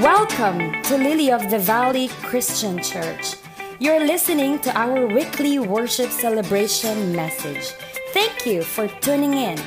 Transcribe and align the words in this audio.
Welcome 0.00 0.80
to 0.88 0.96
Lily 0.96 1.28
of 1.28 1.52
the 1.52 1.60
Valley 1.60 2.08
Christian 2.24 2.80
Church. 2.80 3.36
You're 3.76 4.00
listening 4.00 4.56
to 4.64 4.72
our 4.72 5.04
weekly 5.04 5.60
worship 5.60 6.08
celebration 6.08 7.12
message. 7.12 7.76
Thank 8.16 8.48
you 8.48 8.64
for 8.64 8.88
tuning 9.04 9.36
in. 9.36 9.60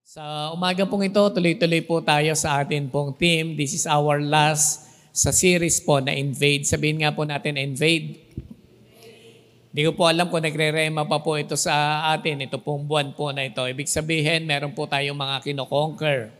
Sa 0.00 0.56
umaga 0.56 0.88
pong 0.88 1.12
ito, 1.12 1.20
tuloy-tuloy 1.20 1.84
po 1.84 2.00
tayo 2.00 2.32
sa 2.32 2.64
atin 2.64 2.88
pong 2.88 3.12
team. 3.20 3.52
This 3.52 3.76
is 3.76 3.84
our 3.84 4.16
last 4.24 4.88
sa 5.12 5.28
series 5.28 5.84
po 5.84 6.00
na 6.00 6.16
Invade. 6.16 6.64
Sabihin 6.64 7.04
nga 7.04 7.12
po 7.12 7.28
natin, 7.28 7.60
Invade. 7.60 8.16
Hindi 9.76 9.82
ko 9.84 9.92
po 9.92 10.08
alam 10.08 10.32
kung 10.32 10.40
nagre-rema 10.40 11.04
pa 11.04 11.20
po 11.20 11.36
ito 11.36 11.52
sa 11.52 12.08
atin, 12.16 12.48
ito 12.48 12.56
pong 12.56 12.88
buwan 12.88 13.12
po 13.12 13.28
na 13.28 13.44
ito. 13.44 13.60
Ibig 13.60 13.92
sabihin, 13.92 14.48
meron 14.48 14.72
po 14.72 14.88
tayong 14.88 15.20
mga 15.20 15.44
kinoconquer. 15.44 16.37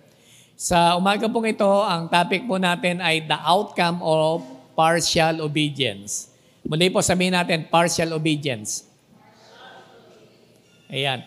Sa 0.59 0.99
umaga 0.99 1.31
pong 1.31 1.55
ito, 1.55 1.71
ang 1.87 2.11
topic 2.11 2.43
po 2.43 2.59
natin 2.59 2.99
ay 2.99 3.23
the 3.23 3.39
outcome 3.47 4.03
of 4.03 4.43
partial 4.75 5.47
obedience. 5.47 6.35
Muli 6.67 6.91
po 6.91 6.99
sabihin 6.99 7.39
natin, 7.39 7.71
partial 7.71 8.11
obedience. 8.11 8.83
Ayan. 10.91 11.23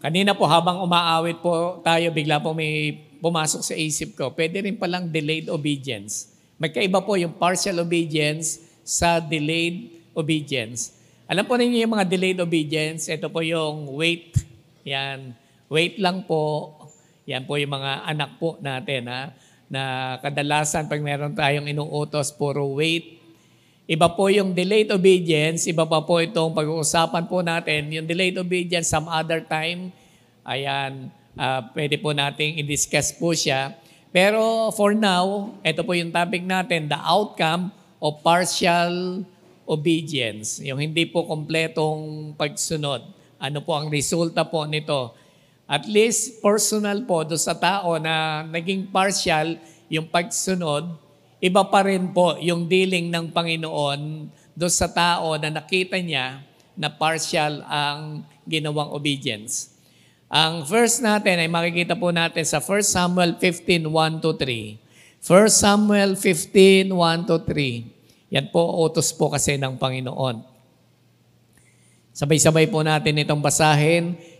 Kanina 0.00 0.32
po 0.32 0.48
habang 0.48 0.80
umaawit 0.80 1.44
po 1.44 1.84
tayo, 1.84 2.08
bigla 2.08 2.40
po 2.40 2.56
may 2.56 2.96
pumasok 3.20 3.60
sa 3.60 3.76
isip 3.76 4.16
ko, 4.16 4.32
pwede 4.32 4.64
rin 4.64 4.80
palang 4.80 5.12
delayed 5.12 5.52
obedience. 5.52 6.32
Magkaiba 6.56 7.04
po 7.04 7.20
yung 7.20 7.36
partial 7.36 7.84
obedience 7.84 8.64
sa 8.80 9.20
delayed 9.20 9.92
obedience. 10.16 10.96
Alam 11.28 11.44
po 11.44 11.60
ninyo 11.60 11.84
yung 11.84 11.92
mga 12.00 12.08
delayed 12.08 12.40
obedience, 12.40 13.12
ito 13.12 13.28
po 13.28 13.44
yung 13.44 13.92
wait. 13.92 14.40
Yan, 14.88 15.36
wait 15.68 16.00
lang 16.00 16.24
po. 16.24 16.72
Yan 17.28 17.44
po 17.44 17.60
yung 17.60 17.76
mga 17.76 18.08
anak 18.08 18.40
po 18.40 18.56
natin 18.64 19.04
ha, 19.04 19.28
na 19.68 20.16
kadalasan 20.24 20.88
pag 20.88 20.96
meron 20.96 21.36
tayong 21.36 21.68
inuutos, 21.68 22.32
puro 22.32 22.64
wait. 22.72 23.20
Iba 23.84 24.08
po 24.08 24.32
yung 24.32 24.56
delayed 24.56 24.88
obedience, 24.88 25.68
iba 25.68 25.84
pa 25.84 26.00
po 26.00 26.24
itong 26.24 26.56
pag-uusapan 26.56 27.28
po 27.28 27.44
natin. 27.44 27.92
Yung 27.92 28.08
delayed 28.08 28.40
obedience 28.40 28.88
some 28.88 29.04
other 29.12 29.44
time, 29.44 29.92
ayan, 30.40 31.12
uh, 31.36 31.68
pwede 31.76 32.00
po 32.00 32.16
nating 32.16 32.64
i-discuss 32.64 33.12
po 33.20 33.36
siya. 33.36 33.76
Pero 34.08 34.72
for 34.72 34.96
now, 34.96 35.52
ito 35.60 35.84
po 35.84 35.92
yung 35.92 36.08
topic 36.08 36.40
natin, 36.48 36.88
the 36.88 36.96
outcome 36.96 37.68
of 38.00 38.24
partial 38.24 39.20
obedience. 39.68 40.64
Yung 40.64 40.80
hindi 40.80 41.04
po 41.04 41.28
kompletong 41.28 42.32
pagsunod. 42.40 43.04
Ano 43.36 43.60
po 43.60 43.76
ang 43.76 43.92
resulta 43.92 44.48
po 44.48 44.64
nito? 44.64 45.12
At 45.68 45.84
least 45.84 46.40
personal 46.40 47.04
po 47.04 47.28
do 47.28 47.36
sa 47.36 47.52
tao 47.52 48.00
na 48.00 48.40
naging 48.48 48.88
partial 48.88 49.60
yung 49.92 50.08
pagsunod, 50.08 50.96
iba 51.44 51.62
pa 51.68 51.84
rin 51.84 52.08
po 52.08 52.40
yung 52.40 52.64
dealing 52.64 53.12
ng 53.12 53.28
Panginoon 53.28 54.32
do 54.56 54.66
sa 54.72 54.88
tao 54.88 55.36
na 55.36 55.52
nakita 55.52 56.00
niya 56.00 56.40
na 56.72 56.88
partial 56.88 57.60
ang 57.68 58.24
ginawang 58.48 58.96
obedience. 58.96 59.76
Ang 60.32 60.64
verse 60.64 61.04
natin 61.04 61.36
ay 61.36 61.52
makikita 61.52 61.92
po 61.92 62.16
natin 62.16 62.48
sa 62.48 62.64
1 62.64 62.84
Samuel 62.88 63.36
15, 63.36 63.92
1 63.92 64.24
to 64.24 64.32
3. 64.40 64.80
1 65.20 65.52
Samuel 65.52 66.16
15, 66.16 66.96
1 66.96 67.28
to 67.28 67.36
3. 67.44 68.32
Yan 68.32 68.48
po, 68.48 68.64
utos 68.88 69.12
po 69.12 69.28
kasi 69.28 69.60
ng 69.60 69.76
Panginoon. 69.76 70.40
Sabay-sabay 72.12 72.66
po 72.72 72.80
natin 72.82 73.20
itong 73.20 73.38
basahin. 73.38 74.18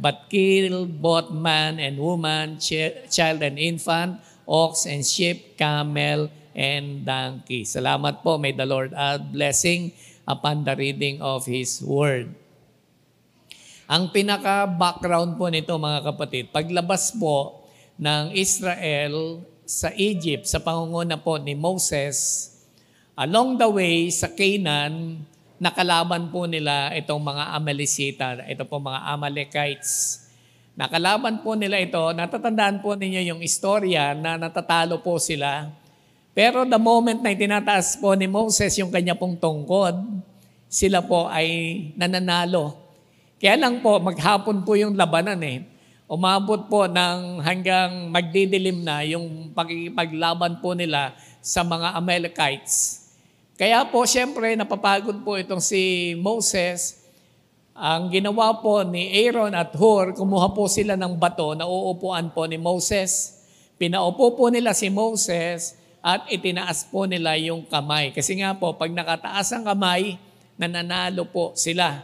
but 0.00 0.32
kill 0.32 0.88
both 0.88 1.28
man 1.28 1.76
and 1.76 2.00
woman, 2.00 2.56
child 2.56 3.44
and 3.44 3.60
infant, 3.60 4.16
ox 4.48 4.88
and 4.88 5.04
sheep, 5.04 5.60
camel, 5.60 6.32
and 6.56 7.04
donkey. 7.04 7.68
Salamat 7.68 8.24
po. 8.24 8.40
May 8.40 8.56
the 8.56 8.64
Lord 8.64 8.96
add 8.96 9.28
blessing 9.28 9.92
upon 10.24 10.64
the 10.64 10.72
reading 10.72 11.20
of 11.20 11.44
His 11.44 11.84
Word. 11.84 12.32
Ang 13.90 14.08
pinaka-background 14.08 15.36
po 15.36 15.52
nito 15.52 15.76
mga 15.76 16.00
kapatid, 16.14 16.44
paglabas 16.54 17.12
po 17.18 17.66
ng 18.00 18.32
Israel 18.32 19.44
sa 19.66 19.90
Egypt 19.98 20.46
sa 20.46 20.62
pangunguna 20.62 21.18
po 21.18 21.36
ni 21.38 21.58
Moses, 21.58 22.48
along 23.18 23.58
the 23.58 23.66
way 23.66 24.06
sa 24.08 24.30
Canaan, 24.30 25.26
nakalaban 25.60 26.32
po 26.32 26.48
nila 26.48 26.88
itong 26.96 27.20
mga 27.20 27.44
Amalekita, 27.52 28.28
ito 28.48 28.64
po 28.64 28.80
mga 28.80 29.12
Amalekites. 29.12 30.24
Nakalaban 30.72 31.44
po 31.44 31.52
nila 31.52 31.76
ito, 31.76 32.00
natatandaan 32.16 32.80
po 32.80 32.96
ninyo 32.96 33.36
yung 33.36 33.40
istorya 33.44 34.16
na 34.16 34.40
natatalo 34.40 35.04
po 35.04 35.20
sila. 35.20 35.68
Pero 36.32 36.64
the 36.64 36.80
moment 36.80 37.20
na 37.20 37.36
itinataas 37.36 38.00
po 38.00 38.16
ni 38.16 38.24
Moses 38.24 38.72
yung 38.80 38.88
kanya 38.88 39.12
pong 39.12 39.36
tungkod, 39.36 39.92
sila 40.64 41.04
po 41.04 41.28
ay 41.28 41.48
nananalo. 41.92 42.80
Kaya 43.36 43.60
lang 43.60 43.84
po, 43.84 44.00
maghapon 44.00 44.64
po 44.64 44.80
yung 44.80 44.96
labanan 44.96 45.44
eh. 45.44 45.68
Umabot 46.08 46.72
po 46.72 46.88
ng 46.88 47.44
hanggang 47.44 48.08
magdidilim 48.08 48.80
na 48.80 49.04
yung 49.04 49.52
pagkikipaglaban 49.52 50.64
po 50.64 50.72
nila 50.72 51.12
sa 51.44 51.60
mga 51.60 51.92
Amalekites. 52.00 52.99
Kaya 53.60 53.84
po, 53.84 54.08
siyempre, 54.08 54.56
napapagod 54.56 55.20
po 55.20 55.36
itong 55.36 55.60
si 55.60 56.16
Moses. 56.16 57.04
Ang 57.76 58.08
ginawa 58.08 58.56
po 58.56 58.80
ni 58.80 59.12
Aaron 59.20 59.52
at 59.52 59.76
Hur, 59.76 60.16
kumuha 60.16 60.56
po 60.56 60.64
sila 60.64 60.96
ng 60.96 61.20
bato 61.20 61.52
na 61.52 61.68
uupuan 61.68 62.32
po 62.32 62.48
ni 62.48 62.56
Moses. 62.56 63.44
Pinaupo 63.76 64.32
po 64.32 64.48
nila 64.48 64.72
si 64.72 64.88
Moses 64.88 65.76
at 66.00 66.24
itinaas 66.32 66.88
po 66.88 67.04
nila 67.04 67.36
yung 67.36 67.68
kamay. 67.68 68.16
Kasi 68.16 68.40
nga 68.40 68.56
po, 68.56 68.80
pag 68.80 68.88
nakataas 68.96 69.52
ang 69.52 69.68
kamay, 69.68 70.16
nananalo 70.56 71.28
po 71.28 71.52
sila. 71.52 72.00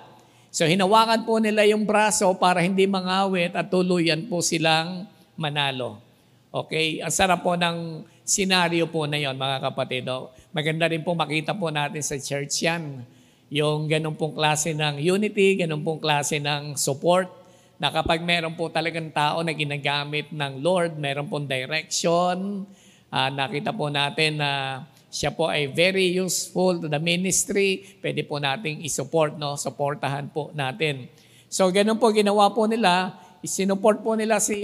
So 0.53 0.69
hinawakan 0.69 1.25
po 1.25 1.41
nila 1.41 1.65
yung 1.65 1.89
braso 1.89 2.37
para 2.37 2.61
hindi 2.61 2.85
mangawit 2.85 3.57
at 3.57 3.73
tuluyan 3.73 4.29
po 4.29 4.45
silang 4.45 5.09
manalo. 5.41 6.05
Okay? 6.53 7.01
Ang 7.01 7.13
sarap 7.17 7.41
po 7.41 7.57
ng 7.57 8.05
senaryo 8.27 8.91
po 8.91 9.07
na 9.07 9.23
yon 9.23 9.39
mga 9.39 9.71
kapatid. 9.71 10.11
Oh. 10.11 10.35
Maganda 10.51 10.91
rin 10.91 11.07
po 11.07 11.15
makita 11.15 11.55
po 11.55 11.71
natin 11.71 12.03
sa 12.03 12.19
church 12.19 12.67
yan. 12.67 13.07
Yung 13.55 13.87
ganun 13.87 14.19
pong 14.19 14.35
klase 14.35 14.75
ng 14.75 14.99
unity, 14.99 15.63
ganun 15.63 15.87
pong 15.87 16.03
klase 16.03 16.43
ng 16.43 16.75
support, 16.75 17.31
na 17.79 17.95
kapag 17.95 18.27
meron 18.27 18.59
po 18.59 18.67
talagang 18.67 19.15
tao 19.15 19.47
na 19.47 19.55
ginagamit 19.55 20.35
ng 20.35 20.59
Lord, 20.59 20.99
meron 20.99 21.31
pong 21.31 21.47
direction, 21.47 22.67
uh, 23.15 23.31
nakita 23.31 23.71
po 23.71 23.87
natin 23.87 24.43
na 24.43 24.83
siya 25.07 25.31
po 25.31 25.47
ay 25.47 25.71
very 25.71 26.11
useful 26.19 26.83
to 26.83 26.91
the 26.91 26.99
ministry, 26.99 27.87
pwede 28.03 28.27
po 28.27 28.43
nating 28.43 28.83
isupport, 28.83 29.39
no? 29.39 29.55
supportahan 29.55 30.27
po 30.35 30.51
natin. 30.51 31.07
So 31.47 31.71
ganun 31.71 32.03
po 32.03 32.11
ginawa 32.11 32.51
po 32.51 32.67
nila, 32.67 33.15
isinupport 33.39 34.03
po 34.03 34.19
nila 34.19 34.43
si 34.43 34.59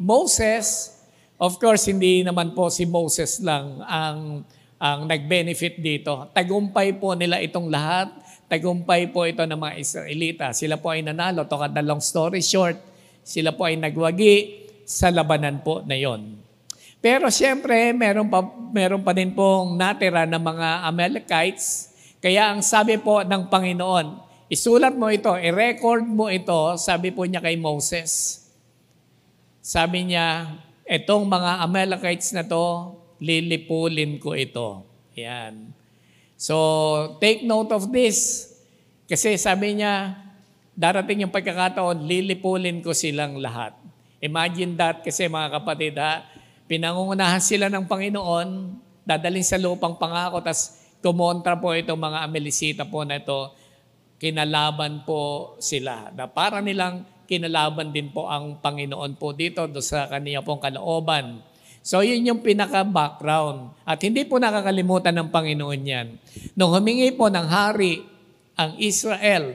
Moses, 0.00 0.97
Of 1.38 1.62
course, 1.62 1.86
hindi 1.86 2.26
naman 2.26 2.50
po 2.50 2.66
si 2.66 2.82
Moses 2.82 3.38
lang 3.38 3.78
ang 3.86 4.42
ang 4.78 5.10
nag-benefit 5.10 5.78
dito. 5.82 6.30
Tagumpay 6.30 6.98
po 6.98 7.14
nila 7.14 7.42
itong 7.42 7.66
lahat. 7.66 8.14
Tagumpay 8.46 9.10
po 9.10 9.26
ito 9.26 9.42
ng 9.42 9.58
mga 9.58 9.74
Israelita. 9.78 10.46
Sila 10.54 10.78
po 10.78 10.94
ay 10.94 11.02
nanalo. 11.02 11.46
To 11.46 11.58
cut 11.58 11.74
the 11.74 11.82
long 11.82 12.02
story 12.02 12.42
short, 12.42 12.78
sila 13.26 13.54
po 13.54 13.66
ay 13.66 13.78
nagwagi 13.78 14.66
sa 14.86 15.10
labanan 15.10 15.62
po 15.62 15.82
na 15.82 15.98
yon. 15.98 16.38
Pero 16.98 17.30
siyempre, 17.30 17.94
meron 17.94 18.26
pa, 18.26 18.42
meron 18.74 19.02
pa 19.02 19.14
din 19.14 19.30
pong 19.34 19.78
natira 19.78 20.26
ng 20.26 20.42
mga 20.42 20.68
Amalekites. 20.90 21.94
Kaya 22.18 22.50
ang 22.50 22.62
sabi 22.62 22.98
po 22.98 23.22
ng 23.22 23.46
Panginoon, 23.46 24.06
isulat 24.50 24.94
mo 24.94 25.06
ito, 25.06 25.30
i-record 25.38 26.02
mo 26.02 26.26
ito, 26.26 26.74
sabi 26.74 27.14
po 27.14 27.22
niya 27.22 27.38
kay 27.38 27.54
Moses. 27.54 28.42
Sabi 29.62 30.10
niya, 30.10 30.50
Etong 30.88 31.28
mga 31.28 31.60
Amalekites 31.68 32.32
na 32.32 32.48
to, 32.48 32.96
lilipulin 33.20 34.16
ko 34.16 34.32
ito. 34.32 34.88
Yan. 35.12 35.76
So, 36.40 36.56
take 37.20 37.44
note 37.44 37.68
of 37.76 37.92
this. 37.92 38.48
Kasi 39.04 39.36
sabi 39.36 39.76
niya, 39.76 40.16
darating 40.72 41.28
yung 41.28 41.34
pagkakataon, 41.34 42.08
lilipulin 42.08 42.80
ko 42.80 42.96
silang 42.96 43.36
lahat. 43.36 43.76
Imagine 44.24 44.72
that 44.80 45.04
kasi 45.04 45.28
mga 45.28 45.60
kapatid 45.60 45.94
ha, 46.00 46.24
Pinangungunahan 46.68 47.40
sila 47.40 47.72
ng 47.72 47.88
Panginoon, 47.88 48.76
dadalhin 49.08 49.40
sa 49.40 49.56
lupang 49.56 49.96
pangako, 49.96 50.44
tas 50.44 50.84
kumontra 51.00 51.56
po 51.56 51.72
itong 51.72 51.96
mga 51.96 52.28
Amelisita 52.28 52.84
po 52.84 53.08
na 53.08 53.16
ito, 53.16 53.56
kinalaban 54.20 55.00
po 55.08 55.56
sila. 55.64 56.12
Na 56.12 56.28
para 56.28 56.60
nilang 56.60 57.08
kinalaban 57.28 57.92
din 57.92 58.08
po 58.08 58.24
ang 58.24 58.56
Panginoon 58.56 59.20
po 59.20 59.36
dito 59.36 59.68
do 59.68 59.84
sa 59.84 60.08
kaniya 60.08 60.40
pong 60.40 60.64
kalooban. 60.64 61.44
So 61.84 62.00
yun 62.00 62.24
yung 62.24 62.40
pinaka-background. 62.40 63.76
At 63.84 64.00
hindi 64.00 64.24
po 64.24 64.40
nakakalimutan 64.40 65.12
ng 65.12 65.28
Panginoon 65.28 65.82
yan. 65.84 66.16
Nung 66.56 66.72
humingi 66.72 67.12
po 67.12 67.28
ng 67.28 67.44
hari 67.44 68.00
ang 68.56 68.80
Israel, 68.80 69.52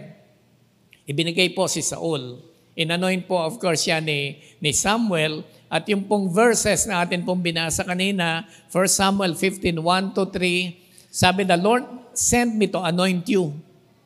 ibinigay 1.10 1.52
po 1.58 1.66
si 1.66 1.82
Saul. 1.82 2.38
Inanoint 2.78 3.26
po 3.26 3.42
of 3.42 3.58
course 3.58 3.90
yan 3.90 4.06
ni, 4.06 4.38
ni 4.62 4.70
Samuel. 4.70 5.42
At 5.66 5.90
yung 5.90 6.06
pong 6.06 6.30
verses 6.30 6.86
na 6.86 7.02
atin 7.02 7.26
pong 7.26 7.42
binasa 7.42 7.82
kanina, 7.82 8.46
1 8.70 8.86
Samuel 8.86 9.34
15, 9.34 9.82
1 9.82 10.14
to 10.14 10.30
3, 10.30 11.10
sabi, 11.14 11.46
the 11.46 11.58
Lord 11.58 11.86
sent 12.14 12.54
me 12.54 12.70
to 12.70 12.82
anoint 12.82 13.26
you. 13.30 13.54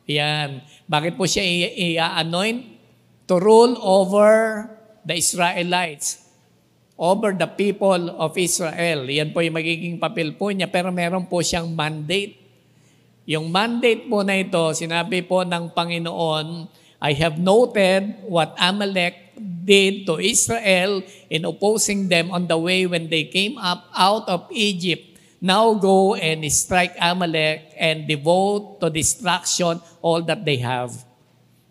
Yan. 0.08 0.64
Bakit 0.88 1.20
po 1.20 1.28
siya 1.28 1.44
i-anoint? 1.76 2.77
To 3.28 3.36
rule 3.36 3.76
over 3.84 4.64
the 5.04 5.20
Israelites 5.20 6.28
over 6.98 7.30
the 7.30 7.46
people 7.46 8.10
of 8.18 8.34
Israel. 8.34 9.06
Yan 9.06 9.30
po 9.30 9.38
yung 9.38 9.54
magiging 9.54 10.02
papel 10.02 10.34
po 10.34 10.50
niya, 10.50 10.66
pero 10.66 10.90
meron 10.90 11.30
po 11.30 11.38
siyang 11.38 11.70
mandate. 11.70 12.34
Yung 13.30 13.46
mandate 13.54 14.10
po 14.10 14.26
na 14.26 14.42
ito, 14.42 14.74
sinabi 14.74 15.22
po 15.22 15.46
ng 15.46 15.70
Panginoon, 15.70 16.66
I 16.98 17.14
have 17.14 17.38
noted 17.38 18.26
what 18.26 18.58
Amalek 18.58 19.38
did 19.38 20.02
to 20.10 20.18
Israel 20.18 21.06
in 21.30 21.46
opposing 21.46 22.10
them 22.10 22.34
on 22.34 22.50
the 22.50 22.58
way 22.58 22.90
when 22.90 23.06
they 23.06 23.30
came 23.30 23.54
up 23.54 23.86
out 23.94 24.26
of 24.26 24.50
Egypt. 24.50 25.06
Now 25.38 25.70
go 25.78 26.18
and 26.18 26.42
strike 26.50 26.98
Amalek 26.98 27.78
and 27.78 28.10
devote 28.10 28.82
to 28.82 28.90
destruction 28.90 29.78
all 30.02 30.26
that 30.26 30.42
they 30.42 30.58
have. 30.58 30.90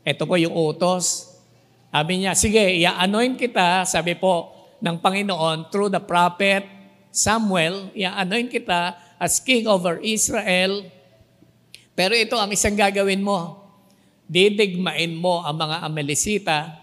Ito 0.07 0.23
po 0.23 0.39
yung 0.39 0.55
utos. 0.55 1.36
Sabi 1.87 2.13
niya, 2.21 2.35
sige, 2.35 2.61
i-anoint 2.83 3.39
kita, 3.39 3.87
sabi 3.87 4.13
po, 4.13 4.53
ng 4.77 4.97
Panginoon 5.01 5.73
through 5.73 5.89
the 5.89 6.01
prophet 6.01 6.77
Samuel, 7.17 7.89
i-anoint 7.97 8.53
kita 8.53 8.93
as 9.17 9.41
king 9.41 9.65
over 9.65 9.97
Israel. 10.05 10.85
Pero 11.97 12.13
ito 12.13 12.37
ang 12.37 12.53
isang 12.53 12.77
gagawin 12.77 13.25
mo. 13.25 13.65
Didigmain 14.29 15.17
mo 15.17 15.41
ang 15.41 15.57
mga 15.57 15.87
Amelisita, 15.87 16.77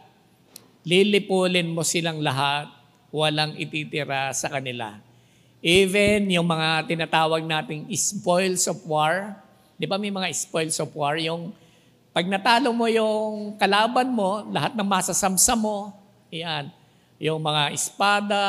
lilipulin 0.82 1.70
mo 1.70 1.86
silang 1.86 2.18
lahat, 2.18 2.66
walang 3.14 3.54
ititira 3.54 4.32
sa 4.34 4.50
kanila. 4.50 4.98
Even 5.62 6.26
yung 6.32 6.48
mga 6.48 6.88
tinatawag 6.88 7.44
nating 7.46 7.86
spoils 7.94 8.66
of 8.66 8.80
war, 8.88 9.38
di 9.78 9.86
ba 9.86 10.00
may 10.00 10.10
mga 10.10 10.28
spoils 10.34 10.80
of 10.82 10.90
war, 10.96 11.14
yung 11.20 11.54
pag 12.14 12.30
natalo 12.30 12.70
mo 12.70 12.86
yung 12.86 13.58
kalaban 13.58 14.14
mo, 14.14 14.46
lahat 14.54 14.78
ng 14.78 14.86
masasamsa 14.86 15.58
mo, 15.58 15.90
yan, 16.30 16.70
yung 17.18 17.42
mga 17.42 17.74
espada, 17.74 18.42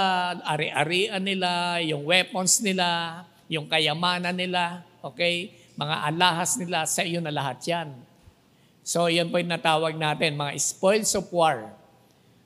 ari-arian 0.45 1.17
nila, 1.17 1.81
yung 1.81 2.05
weapons 2.05 2.61
nila, 2.61 3.25
yung 3.49 3.65
kayamanan 3.65 4.37
nila, 4.37 4.85
okay? 5.01 5.49
Mga 5.73 5.95
alahas 6.13 6.61
nila, 6.61 6.85
sa 6.85 7.01
iyo 7.01 7.17
na 7.25 7.33
lahat 7.33 7.57
yan. 7.65 7.89
So, 8.85 9.09
yan 9.09 9.33
po 9.33 9.41
yung 9.41 9.49
natawag 9.49 9.97
natin, 9.97 10.37
mga 10.37 10.53
spoils 10.61 11.17
of 11.17 11.25
war. 11.33 11.73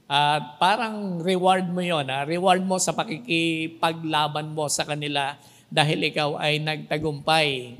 At 0.08 0.56
parang 0.56 1.20
reward 1.20 1.68
mo 1.68 1.84
yon, 1.84 2.08
ha? 2.08 2.24
reward 2.24 2.64
mo 2.64 2.80
sa 2.80 2.96
pakikipaglaban 2.96 4.56
mo 4.56 4.72
sa 4.72 4.88
kanila 4.88 5.36
dahil 5.68 6.00
ikaw 6.00 6.40
ay 6.40 6.64
nagtagumpay. 6.64 7.76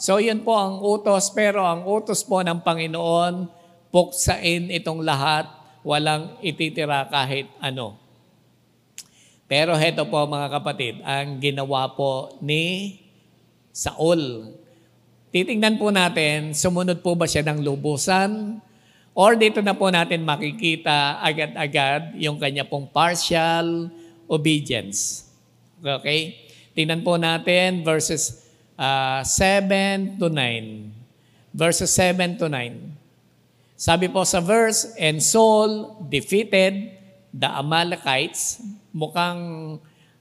So, 0.00 0.16
yan 0.16 0.40
po 0.40 0.56
ang 0.56 0.80
utos, 0.80 1.28
pero 1.28 1.60
ang 1.60 1.84
utos 1.84 2.24
po 2.24 2.40
ng 2.40 2.64
Panginoon, 2.64 3.52
puksain 3.92 4.72
itong 4.72 5.04
lahat 5.04 5.44
walang 5.84 6.40
ititira 6.40 7.04
kahit 7.12 7.52
ano. 7.60 8.00
Pero 9.44 9.76
heto 9.76 10.08
po 10.08 10.24
mga 10.24 10.48
kapatid, 10.56 11.04
ang 11.04 11.36
ginawa 11.36 11.92
po 11.92 12.32
ni 12.40 12.96
Saul. 13.76 14.56
Titingnan 15.36 15.76
po 15.76 15.92
natin, 15.92 16.56
sumunod 16.56 17.04
po 17.04 17.12
ba 17.12 17.28
siya 17.28 17.44
ng 17.44 17.60
lubusan? 17.60 18.56
Or 19.12 19.36
dito 19.36 19.60
na 19.60 19.76
po 19.76 19.92
natin 19.92 20.24
makikita 20.24 21.20
agad-agad 21.20 22.16
yung 22.16 22.40
kanya 22.40 22.64
pong 22.64 22.88
partial 22.88 23.92
obedience. 24.32 25.28
Okay? 25.76 26.40
Tingnan 26.72 27.04
po 27.04 27.20
natin 27.20 27.84
verses 27.84 28.49
uh, 28.80 29.20
ah, 29.20 29.22
7 29.22 30.16
to 30.16 30.32
9. 30.32 31.52
Verses 31.52 31.92
7 31.92 32.40
to 32.40 32.48
9. 32.48 33.76
Sabi 33.76 34.08
po 34.08 34.24
sa 34.24 34.40
verse, 34.40 34.96
and 34.96 35.20
Saul 35.20 36.00
defeated 36.08 36.96
the 37.32 37.48
Amalekites. 37.48 38.64
Mukhang 38.92 39.76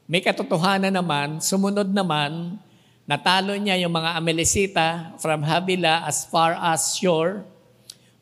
may 0.10 0.20
katotohanan 0.20 0.92
naman, 0.92 1.40
sumunod 1.40 1.88
naman, 1.92 2.58
natalo 3.06 3.54
niya 3.56 3.78
yung 3.80 3.94
mga 3.94 4.18
Amalekita 4.18 4.88
from 5.22 5.44
Havilah 5.46 6.08
as 6.08 6.26
far 6.28 6.58
as 6.58 6.98
Shore, 6.98 7.46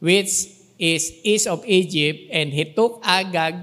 which 0.04 0.51
is 0.78 1.04
east 1.24 1.48
of 1.48 1.63
Egypt, 1.63 2.28
and 2.30 2.51
he 2.51 2.66
took 2.68 3.00
Agag. 3.01 3.56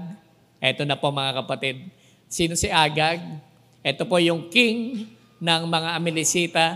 Ito 0.57 0.83
na 0.83 0.97
po 0.97 1.13
mga 1.13 1.43
kapatid. 1.43 1.85
Sino 2.25 2.57
si 2.57 2.71
Agag? 2.71 3.21
Ito 3.85 4.09
po 4.09 4.17
yung 4.17 4.49
king 4.49 5.05
ng 5.45 5.69
mga 5.69 5.89
Amalekita. 5.93 6.67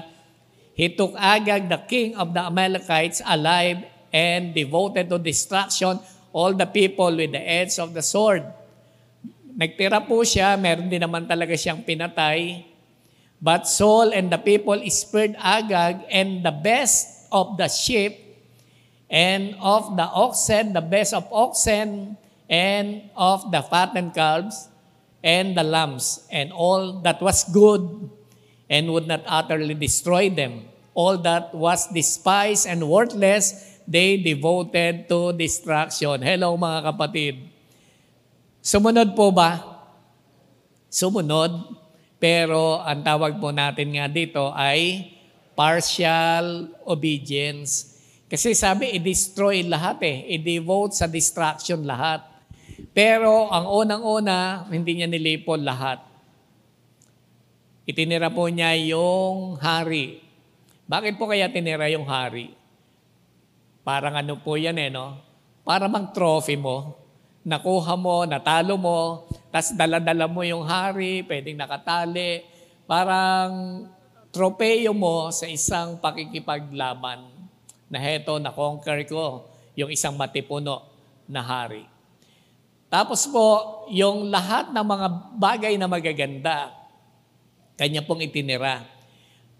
He 0.77 0.93
took 0.93 1.17
Agag, 1.17 1.67
the 1.67 1.81
king 1.89 2.13
of 2.15 2.31
the 2.31 2.45
Amalekites, 2.45 3.19
alive 3.25 3.83
and 4.13 4.53
devoted 4.53 5.09
to 5.09 5.17
destruction 5.17 5.97
all 6.29 6.53
the 6.53 6.69
people 6.69 7.09
with 7.09 7.33
the 7.33 7.41
edge 7.41 7.81
of 7.81 7.91
the 7.97 8.05
sword. 8.05 8.45
Nagtira 9.57 9.99
po 10.05 10.21
siya, 10.21 10.55
meron 10.55 10.87
din 10.87 11.01
naman 11.01 11.25
talaga 11.25 11.57
siyang 11.57 11.83
pinatay. 11.83 12.63
But 13.41 13.67
Saul 13.67 14.13
and 14.13 14.29
the 14.29 14.39
people 14.39 14.77
spared 14.87 15.35
Agag 15.39 16.05
and 16.11 16.45
the 16.45 16.53
best 16.53 17.27
of 17.31 17.57
the 17.57 17.67
sheep 17.67 18.19
and 19.09 19.55
of 19.59 19.95
the 19.97 20.05
oxen, 20.05 20.71
the 20.75 20.83
best 20.83 21.11
of 21.11 21.25
oxen 21.31 22.15
and 22.47 23.09
of 23.15 23.51
the 23.51 23.63
fattened 23.63 24.13
calves 24.13 24.69
and 25.23 25.55
the 25.55 25.63
lambs 25.63 26.23
and 26.31 26.51
all 26.51 26.99
that 27.03 27.19
was 27.19 27.43
good 27.51 27.83
and 28.69 28.87
would 28.93 29.09
not 29.09 29.25
utterly 29.25 29.73
destroy 29.73 30.29
them. 30.29 30.69
All 30.93 31.17
that 31.25 31.51
was 31.51 31.89
despised 31.89 32.69
and 32.69 32.85
worthless 32.85 33.57
they 33.89 34.21
devoted 34.21 35.09
to 35.09 35.33
destruction. 35.33 36.21
Hello 36.21 36.53
mga 36.53 36.93
kapatid. 36.93 37.35
Sumunod 38.61 39.17
po 39.17 39.33
ba? 39.33 39.57
Sumunod. 40.93 41.81
Pero 42.19 42.83
ang 42.83 43.01
tawag 43.01 43.41
po 43.41 43.49
natin 43.49 43.95
nga 43.95 44.05
dito 44.05 44.51
ay 44.53 45.09
partial 45.55 46.69
obedience. 46.85 47.97
Kasi 48.29 48.53
sabi, 48.53 48.93
i-destroy 48.93 49.65
lahat 49.65 50.03
eh. 50.05 50.37
I-devote 50.37 50.93
sa 50.93 51.09
destruction 51.09 51.81
lahat. 51.87 52.21
Pero 52.93 53.49
ang 53.49 53.65
unang-una, 53.65 54.67
hindi 54.69 54.99
niya 54.99 55.09
nilipol 55.09 55.63
lahat. 55.63 56.08
Itinira 57.89 58.29
po 58.29 58.45
niya 58.45 58.77
yung 58.77 59.57
hari. 59.57 60.21
Bakit 60.85 61.17
po 61.17 61.25
kaya 61.25 61.49
tinira 61.49 61.89
yung 61.89 62.05
hari? 62.05 62.53
Parang 63.81 64.13
ano 64.13 64.37
po 64.37 64.61
yan 64.61 64.77
eh, 64.77 64.93
no? 64.93 65.17
Para 65.65 65.89
mang 65.89 66.13
trophy 66.13 66.53
mo. 66.53 66.93
Nakuha 67.41 67.97
mo, 67.97 68.29
natalo 68.29 68.77
mo, 68.77 69.25
tapos 69.49 69.73
dala-dala 69.73 70.29
mo 70.29 70.45
yung 70.45 70.61
hari, 70.69 71.25
pwedeng 71.25 71.57
nakatali. 71.57 72.45
Parang 72.85 73.81
tropeyo 74.29 74.93
mo 74.93 75.33
sa 75.33 75.49
isang 75.49 75.97
pakikipaglaban 75.97 77.25
na 77.89 77.97
heto, 77.97 78.37
na-conquer 78.37 79.01
ko 79.09 79.49
yung 79.73 79.89
isang 79.89 80.13
matipuno 80.13 80.85
na 81.25 81.41
hari. 81.41 81.89
Tapos 82.85 83.25
po, 83.25 83.81
yung 83.89 84.29
lahat 84.29 84.69
ng 84.69 84.85
mga 84.85 85.07
bagay 85.41 85.73
na 85.73 85.89
magaganda, 85.89 86.78
kanya 87.79 88.03
pong 88.03 88.19
itinira. 88.27 88.83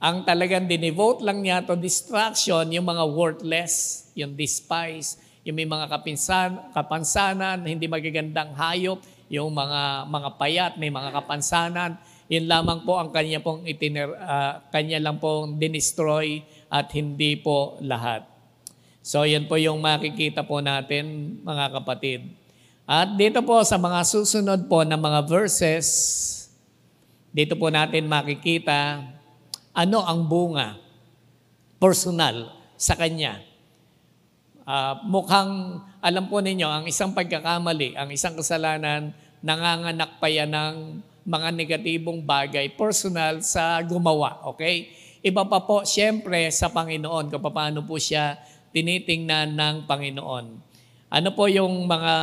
Ang 0.04 0.28
talagang 0.28 0.68
dinevote 0.68 1.24
lang 1.24 1.40
niya 1.40 1.64
to 1.64 1.80
distraction, 1.80 2.68
yung 2.68 2.84
mga 2.84 3.04
worthless, 3.08 4.08
yung 4.12 4.36
despise, 4.36 5.16
yung 5.48 5.56
may 5.56 5.68
mga 5.68 5.88
kapinsan, 5.88 6.76
kapansanan, 6.76 7.64
hindi 7.64 7.88
magagandang 7.88 8.60
hayop, 8.60 9.00
yung 9.32 9.56
mga 9.56 10.12
mga 10.12 10.30
payat, 10.36 10.74
may 10.76 10.92
mga 10.92 11.16
kapansanan, 11.16 11.96
yun 12.28 12.46
lamang 12.46 12.84
po 12.84 13.00
ang 13.00 13.10
kanya 13.10 13.40
pong 13.40 13.64
itiner, 13.64 14.12
uh, 14.20 14.62
kanya 14.70 15.00
lang 15.00 15.18
pong 15.18 15.56
dinestroy 15.56 16.44
at 16.68 16.92
hindi 16.92 17.40
po 17.40 17.80
lahat. 17.80 18.28
So 19.00 19.24
yan 19.24 19.48
po 19.48 19.56
yung 19.58 19.80
makikita 19.80 20.44
po 20.44 20.60
natin 20.60 21.40
mga 21.42 21.82
kapatid. 21.82 22.30
At 22.86 23.16
dito 23.16 23.42
po 23.42 23.64
sa 23.66 23.80
mga 23.80 24.06
susunod 24.06 24.70
po 24.70 24.86
na 24.86 25.00
mga 25.00 25.26
verses, 25.26 25.88
dito 27.30 27.54
po 27.58 27.70
natin 27.70 28.10
makikita 28.10 29.06
ano 29.74 30.00
ang 30.02 30.26
bunga 30.26 30.76
personal 31.78 32.52
sa 32.76 32.98
kanya. 32.98 33.40
Uh, 34.70 35.02
mukhang, 35.08 35.82
alam 35.98 36.30
po 36.30 36.44
ninyo, 36.44 36.68
ang 36.68 36.86
isang 36.86 37.16
pagkakamali, 37.16 37.98
ang 37.98 38.14
isang 38.14 38.38
kasalanan, 38.38 39.16
nanganganak 39.42 40.22
pa 40.22 40.30
yan 40.30 40.52
ng 40.54 40.76
mga 41.26 41.50
negatibong 41.56 42.22
bagay 42.22 42.70
personal 42.78 43.42
sa 43.42 43.82
gumawa. 43.82 44.46
Okay? 44.54 44.94
Iba 45.26 45.44
pa 45.48 45.64
po, 45.66 45.82
siyempre, 45.84 46.54
sa 46.54 46.70
Panginoon, 46.70 47.34
kung 47.34 47.42
paano 47.42 47.82
po 47.82 47.98
siya 47.98 48.38
tinitingnan 48.70 49.58
ng 49.58 49.76
Panginoon. 49.90 50.46
Ano 51.10 51.30
po 51.34 51.50
yung 51.50 51.90
mga 51.90 52.14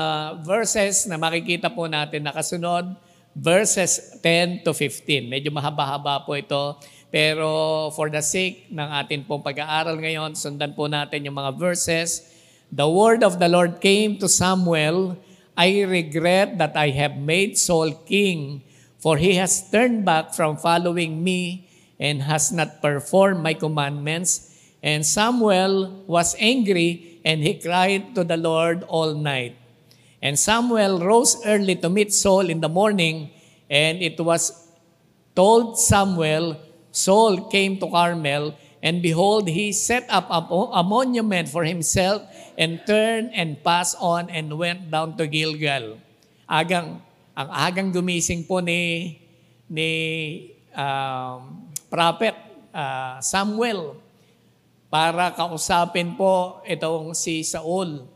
verses 0.46 1.10
na 1.10 1.18
makikita 1.18 1.74
po 1.74 1.90
natin 1.90 2.22
na 2.22 2.30
kasunod? 2.30 2.94
Verses 3.36 4.16
10 4.24 4.64
to 4.64 4.72
15. 4.72 5.28
Medyo 5.28 5.52
mahaba-haba 5.52 6.24
po 6.24 6.32
ito. 6.32 6.80
Pero 7.12 7.92
for 7.92 8.08
the 8.08 8.24
sake 8.24 8.72
ng 8.72 8.88
atin 8.96 9.28
pong 9.28 9.44
pag-aaral 9.44 10.00
ngayon, 10.00 10.32
sundan 10.32 10.72
po 10.72 10.88
natin 10.88 11.28
yung 11.28 11.36
mga 11.36 11.52
verses. 11.52 12.32
The 12.72 12.88
word 12.88 13.20
of 13.20 13.36
the 13.36 13.46
Lord 13.46 13.78
came 13.84 14.16
to 14.18 14.26
Samuel, 14.26 15.20
I 15.56 15.84
regret 15.88 16.58
that 16.60 16.76
I 16.76 16.92
have 16.96 17.16
made 17.16 17.56
Saul 17.56 17.92
king, 18.04 18.60
for 19.00 19.16
he 19.16 19.36
has 19.40 19.68
turned 19.72 20.04
back 20.04 20.36
from 20.36 20.56
following 20.60 21.24
me 21.24 21.68
and 21.96 22.20
has 22.24 22.52
not 22.52 22.84
performed 22.84 23.40
my 23.40 23.56
commandments. 23.56 24.52
And 24.84 25.04
Samuel 25.04 26.04
was 26.04 26.36
angry, 26.36 27.20
and 27.24 27.40
he 27.40 27.56
cried 27.56 28.12
to 28.16 28.24
the 28.24 28.36
Lord 28.36 28.84
all 28.84 29.16
night. 29.16 29.56
And 30.22 30.38
Samuel 30.38 30.98
rose 31.00 31.36
early 31.44 31.76
to 31.84 31.88
meet 31.88 32.12
Saul 32.12 32.48
in 32.48 32.60
the 32.60 32.72
morning, 32.72 33.30
and 33.68 34.00
it 34.00 34.16
was 34.16 34.66
told 35.36 35.78
Samuel, 35.78 36.56
Saul 36.88 37.52
came 37.52 37.76
to 37.78 37.86
Carmel, 37.92 38.56
and 38.80 39.04
behold, 39.04 39.48
he 39.48 39.72
set 39.72 40.08
up 40.08 40.28
a, 40.32 40.82
monument 40.82 41.48
for 41.48 41.64
himself 41.64 42.24
and 42.56 42.80
turned 42.86 43.34
and 43.36 43.60
passed 43.60 43.96
on 44.00 44.32
and 44.32 44.56
went 44.56 44.88
down 44.88 45.16
to 45.20 45.28
Gilgal. 45.28 46.00
Agang, 46.48 47.04
ang 47.36 47.48
agang 47.52 47.92
gumising 47.92 48.48
po 48.48 48.64
ni, 48.64 49.12
ni 49.68 49.90
um, 50.72 51.68
prophet 51.92 52.32
uh, 52.72 53.20
Samuel 53.20 54.00
para 54.88 55.36
kausapin 55.36 56.16
po 56.16 56.64
itong 56.64 57.12
si 57.12 57.44
Saul. 57.44 58.15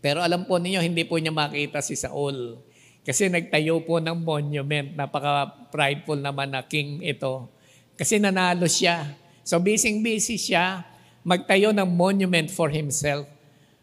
Pero 0.00 0.24
alam 0.24 0.48
po 0.48 0.56
ninyo, 0.56 0.80
hindi 0.80 1.04
po 1.04 1.20
niya 1.20 1.32
makita 1.32 1.84
si 1.84 1.96
Saul. 1.96 2.56
Kasi 3.04 3.28
nagtayo 3.28 3.80
po 3.84 4.00
ng 4.00 4.16
monument, 4.20 4.96
napaka-prideful 4.96 6.20
naman 6.20 6.52
na 6.52 6.64
king 6.64 7.00
ito. 7.04 7.48
Kasi 7.96 8.20
nanalo 8.20 8.64
siya. 8.64 9.16
So 9.44 9.60
busy-busy 9.60 10.36
siya 10.36 10.84
magtayo 11.20 11.72
ng 11.76 11.84
monument 11.84 12.48
for 12.48 12.72
himself 12.72 13.28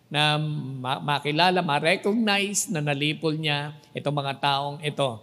na 0.08 0.40
makilala, 1.04 1.60
ma-recognize 1.62 2.72
na 2.72 2.80
nalipol 2.80 3.36
niya 3.36 3.76
itong 3.92 4.16
mga 4.16 4.34
taong 4.40 4.78
ito. 4.82 5.22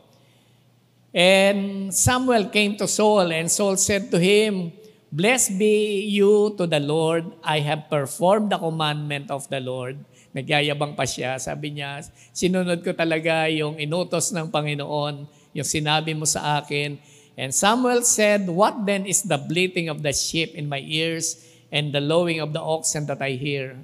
And 1.15 1.91
Samuel 1.95 2.51
came 2.51 2.77
to 2.79 2.87
Saul 2.91 3.31
and 3.33 3.47
Saul 3.49 3.79
said 3.79 4.11
to 4.11 4.19
him, 4.19 4.75
Blessed 5.15 5.63
be 5.63 6.11
you 6.11 6.59
to 6.59 6.67
the 6.67 6.83
Lord. 6.83 7.23
I 7.47 7.63
have 7.63 7.87
performed 7.87 8.51
the 8.51 8.59
commandment 8.59 9.31
of 9.31 9.47
the 9.47 9.63
Lord. 9.63 10.03
Nagyayabang 10.35 10.99
pa 10.99 11.07
siya. 11.07 11.39
Sabi 11.39 11.79
niya, 11.79 12.03
sinunod 12.35 12.83
ko 12.83 12.91
talaga 12.91 13.47
yung 13.49 13.79
inutos 13.79 14.35
ng 14.35 14.51
Panginoon, 14.51 15.31
yung 15.55 15.69
sinabi 15.69 16.13
mo 16.13 16.27
sa 16.27 16.59
akin, 16.59 16.99
And 17.35 17.51
Samuel 17.51 18.07
said, 18.07 18.47
What 18.47 18.87
then 18.87 19.07
is 19.07 19.27
the 19.27 19.39
bleating 19.39 19.91
of 19.91 20.03
the 20.07 20.15
sheep 20.15 20.55
in 20.55 20.71
my 20.71 20.79
ears 20.79 21.43
and 21.75 21.91
the 21.91 21.99
lowing 21.99 22.39
of 22.39 22.55
the 22.55 22.63
oxen 22.63 23.07
that 23.11 23.19
I 23.19 23.35
hear? 23.35 23.75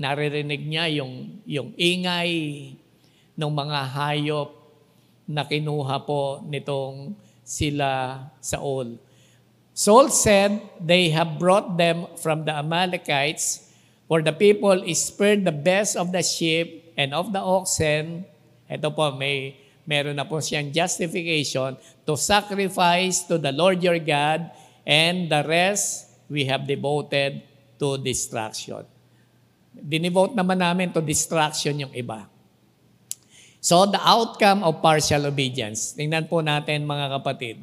Naririnig 0.00 0.64
niya 0.64 0.88
yung, 0.88 1.44
yung 1.44 1.76
ingay 1.76 2.32
ng 3.36 3.52
mga 3.52 3.78
hayop 3.92 4.50
na 5.28 5.44
kinuha 5.44 5.96
po 6.08 6.40
nitong 6.48 7.12
sila 7.44 8.20
Saul. 8.40 8.96
Saul 9.76 10.08
said, 10.08 10.56
They 10.80 11.12
have 11.12 11.36
brought 11.36 11.76
them 11.76 12.08
from 12.16 12.48
the 12.48 12.56
Amalekites, 12.56 13.61
for 14.12 14.20
the 14.20 14.36
people 14.36 14.76
spared 14.92 15.40
the 15.40 15.56
best 15.56 15.96
of 15.96 16.12
the 16.12 16.20
sheep 16.20 16.92
and 17.00 17.16
of 17.16 17.32
the 17.32 17.40
oxen. 17.40 18.28
Ito 18.68 18.92
po, 18.92 19.16
may 19.16 19.56
meron 19.88 20.20
na 20.20 20.28
po 20.28 20.36
siyang 20.36 20.68
justification 20.68 21.80
to 22.04 22.12
sacrifice 22.20 23.24
to 23.24 23.40
the 23.40 23.48
Lord 23.48 23.80
your 23.80 23.96
God 23.96 24.52
and 24.84 25.32
the 25.32 25.40
rest 25.48 26.12
we 26.28 26.44
have 26.44 26.68
devoted 26.68 27.40
to 27.80 27.96
distraction. 28.04 28.84
Dinivote 29.72 30.36
naman 30.36 30.60
namin 30.60 30.92
to 30.92 31.00
distraction 31.00 31.80
yung 31.80 31.96
iba. 31.96 32.28
So 33.64 33.88
the 33.88 34.02
outcome 34.04 34.60
of 34.60 34.84
partial 34.84 35.24
obedience. 35.24 35.96
Tingnan 35.96 36.28
po 36.28 36.44
natin 36.44 36.84
mga 36.84 37.16
kapatid. 37.16 37.56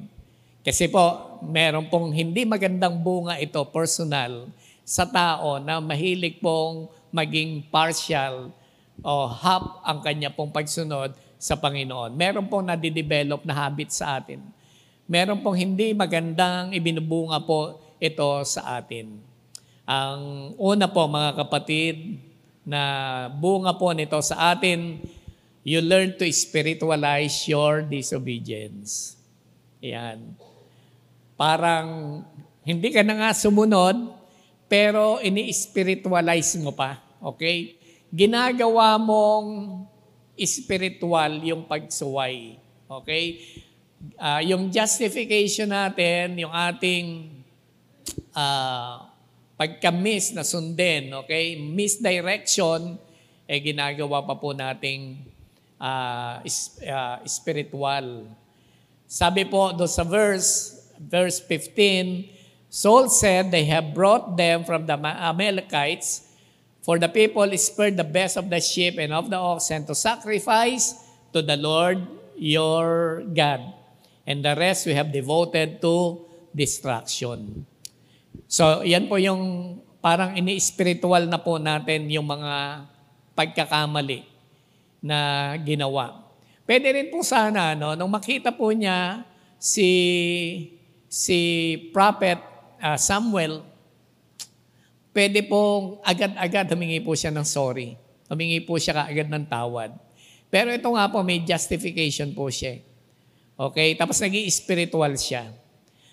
Kasi 0.66 0.90
po, 0.90 1.38
meron 1.46 1.94
pong 1.94 2.10
hindi 2.10 2.42
magandang 2.42 2.98
bunga 3.06 3.38
ito 3.38 3.62
personal 3.70 4.50
sa 4.90 5.06
tao 5.06 5.62
na 5.62 5.78
mahilig 5.78 6.42
pong 6.42 6.90
maging 7.14 7.62
partial 7.70 8.50
o 9.06 9.30
half 9.30 9.86
ang 9.86 10.02
kanya 10.02 10.34
pong 10.34 10.50
pagsunod 10.50 11.14
sa 11.38 11.54
Panginoon. 11.54 12.18
Meron 12.18 12.50
pong 12.50 12.66
nadidevelop 12.66 13.46
na 13.46 13.54
habit 13.54 13.94
sa 13.94 14.18
atin. 14.18 14.42
Meron 15.06 15.46
pong 15.46 15.62
hindi 15.62 15.94
magandang 15.94 16.74
ibinubunga 16.74 17.38
po 17.38 17.78
ito 18.02 18.42
sa 18.50 18.82
atin. 18.82 19.22
Ang 19.86 20.54
una 20.58 20.90
po 20.90 21.06
mga 21.06 21.38
kapatid 21.38 22.18
na 22.66 22.82
bunga 23.30 23.78
po 23.78 23.94
nito 23.94 24.18
sa 24.26 24.58
atin, 24.58 25.02
you 25.62 25.86
learn 25.86 26.18
to 26.18 26.26
spiritualize 26.34 27.46
your 27.46 27.86
disobedience. 27.86 29.18
Yan. 29.86 30.34
Parang 31.38 32.22
hindi 32.66 32.90
ka 32.90 33.02
na 33.06 33.16
nga 33.18 33.30
sumunod, 33.34 34.19
pero 34.70 35.18
ini-spiritualize 35.20 36.62
mo 36.62 36.72
pa. 36.72 37.02
Okay? 37.34 37.76
Ginagawa 38.14 38.96
mong 39.02 39.84
spiritual 40.40 41.42
yung 41.44 41.66
pagsuway. 41.66 42.62
Okay? 42.88 43.26
Uh, 44.16 44.40
yung 44.46 44.72
justification 44.72 45.74
natin, 45.74 46.40
yung 46.40 46.54
ating 46.54 47.36
uh, 48.32 49.10
pagka-miss 49.60 50.32
na 50.32 50.48
sundin, 50.48 51.12
okay? 51.20 51.60
Misdirection, 51.60 52.96
eh 53.44 53.60
ginagawa 53.60 54.24
pa 54.24 54.40
po 54.40 54.56
nating 54.56 55.20
uh, 55.76 56.40
is, 56.48 56.80
uh, 56.88 57.20
spiritual. 57.28 58.24
Sabi 59.04 59.44
po 59.44 59.76
do 59.76 59.84
sa 59.84 60.08
verse, 60.08 60.80
verse 60.96 61.44
15, 61.44 62.39
Saul 62.70 63.10
said, 63.10 63.52
They 63.52 63.66
have 63.66 63.94
brought 63.94 64.38
them 64.38 64.64
from 64.64 64.86
the 64.86 64.94
Amalekites 64.94 66.30
For 66.90 66.98
the 66.98 67.06
people 67.06 67.46
spared 67.54 68.02
the 68.02 68.08
best 68.08 68.34
of 68.34 68.50
the 68.50 68.58
sheep 68.58 68.98
and 68.98 69.14
of 69.14 69.30
the 69.30 69.38
oxen 69.38 69.86
to 69.86 69.94
sacrifice 69.94 70.98
to 71.30 71.46
the 71.46 71.54
Lord 71.54 72.02
your 72.34 73.22
God. 73.30 73.62
And 74.26 74.42
the 74.42 74.58
rest 74.58 74.90
we 74.90 74.98
have 74.98 75.14
devoted 75.14 75.86
to 75.86 76.26
destruction. 76.50 77.70
So, 78.50 78.82
yan 78.82 79.06
po 79.06 79.22
yung 79.22 79.78
parang 80.02 80.34
ini-spiritual 80.34 81.30
na 81.30 81.38
po 81.38 81.62
natin 81.62 82.10
yung 82.10 82.26
mga 82.26 82.90
pagkakamali 83.38 84.26
na 85.06 85.54
ginawa. 85.62 86.26
Pwede 86.66 86.90
rin 86.90 87.14
po 87.14 87.22
sana, 87.22 87.78
no, 87.78 87.94
nung 87.94 88.10
makita 88.10 88.50
po 88.50 88.74
niya 88.74 89.30
si, 89.62 90.74
si 91.06 91.38
Prophet 91.94 92.49
uh, 92.80 92.98
Samuel, 93.00 93.62
pwede 95.14 95.44
pong 95.46 96.00
agad-agad 96.04 96.66
humingi 96.74 97.04
po 97.04 97.14
siya 97.14 97.32
ng 97.32 97.46
sorry. 97.46 98.00
Humingi 98.30 98.64
po 98.64 98.80
siya 98.80 99.04
kaagad 99.04 99.28
ng 99.28 99.46
tawad. 99.50 99.92
Pero 100.50 100.74
ito 100.74 100.90
nga 100.90 101.06
po, 101.10 101.22
may 101.22 101.42
justification 101.46 102.34
po 102.34 102.50
siya. 102.50 102.82
Okay? 103.60 103.94
Tapos 104.00 104.18
nag 104.24 104.34
spiritual 104.50 105.14
siya. 105.20 105.52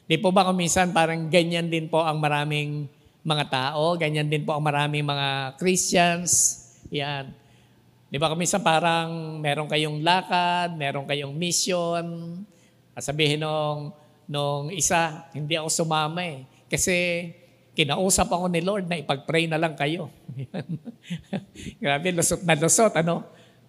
Di 0.07 0.21
po 0.21 0.31
ba 0.31 0.47
kung 0.47 0.59
minsan 0.59 0.95
parang 0.95 1.27
ganyan 1.27 1.67
din 1.67 1.91
po 1.91 1.99
ang 2.05 2.23
maraming 2.23 2.87
mga 3.27 3.45
tao, 3.51 3.99
ganyan 3.99 4.31
din 4.31 4.47
po 4.47 4.55
ang 4.55 4.63
maraming 4.63 5.03
mga 5.03 5.59
Christians. 5.59 6.63
Yan. 6.95 7.35
Di 8.07 8.23
ba 8.23 8.31
kung 8.31 8.39
minsan 8.39 8.63
parang 8.63 9.43
meron 9.43 9.67
kayong 9.67 9.99
lakad, 10.01 10.79
meron 10.79 11.05
kayong 11.11 11.35
mission. 11.35 12.39
Sabihin 12.95 13.43
nung, 13.43 13.91
nung 14.31 14.71
isa, 14.71 15.27
hindi 15.35 15.59
ako 15.59 15.69
sumama 15.69 16.23
eh. 16.23 16.47
Kasi 16.67 16.97
Kinausap 17.77 18.33
ako 18.33 18.49
ni 18.49 18.65
Lord 18.65 18.89
na 18.89 18.97
ipag-pray 18.97 19.45
na 19.45 19.61
lang 19.61 19.77
kayo. 19.77 20.09
Grabe, 21.85 22.09
lusot 22.09 22.41
na 22.49 22.57
lusot, 22.57 22.89
ano? 22.97 23.21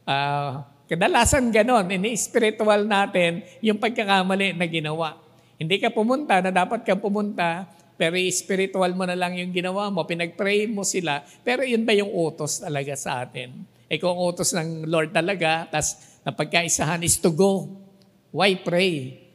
Uh, 0.08 0.64
Kadalasan 0.88 1.52
ganon, 1.52 1.84
ini-spiritual 1.92 2.88
natin 2.88 3.44
yung 3.60 3.76
pagkakamali 3.76 4.56
na 4.56 4.64
ginawa. 4.64 5.20
Hindi 5.60 5.84
ka 5.84 5.92
pumunta 5.92 6.40
na 6.40 6.56
dapat 6.56 6.88
ka 6.88 6.96
pumunta, 6.96 7.68
pero 8.00 8.16
spiritual 8.32 8.96
mo 8.96 9.04
na 9.04 9.20
lang 9.20 9.36
yung 9.36 9.52
ginawa 9.52 9.92
mo, 9.92 10.08
pinag-pray 10.08 10.72
mo 10.72 10.88
sila, 10.88 11.28
pero 11.44 11.68
yun 11.68 11.84
ba 11.84 11.92
yung 11.92 12.08
utos 12.08 12.64
talaga 12.64 12.96
sa 12.96 13.28
atin? 13.28 13.68
Eh 13.92 14.00
kung 14.00 14.16
utos 14.16 14.56
ng 14.56 14.88
Lord 14.88 15.12
talaga, 15.12 15.68
tas 15.68 16.24
napagkaisahan 16.24 17.04
is 17.04 17.20
to 17.20 17.36
go. 17.36 17.68
Why 18.32 18.56
pray? 18.56 19.27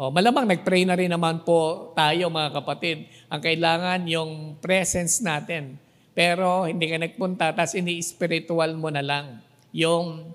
O, 0.00 0.08
malamang 0.08 0.48
nag-pray 0.48 0.88
na 0.88 0.96
rin 0.96 1.12
naman 1.12 1.44
po 1.44 1.92
tayo 1.92 2.32
mga 2.32 2.56
kapatid. 2.56 3.04
Ang 3.28 3.40
kailangan 3.44 4.00
yung 4.08 4.56
presence 4.56 5.20
natin. 5.20 5.76
Pero 6.16 6.64
hindi 6.64 6.88
ka 6.88 6.96
nagpunta, 6.96 7.52
tas 7.52 7.76
ini-spiritual 7.76 8.80
mo 8.80 8.88
na 8.88 9.04
lang 9.04 9.44
yung 9.76 10.32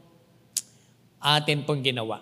atin 1.17 1.65
pong 1.65 1.81
ginawa. 1.81 2.21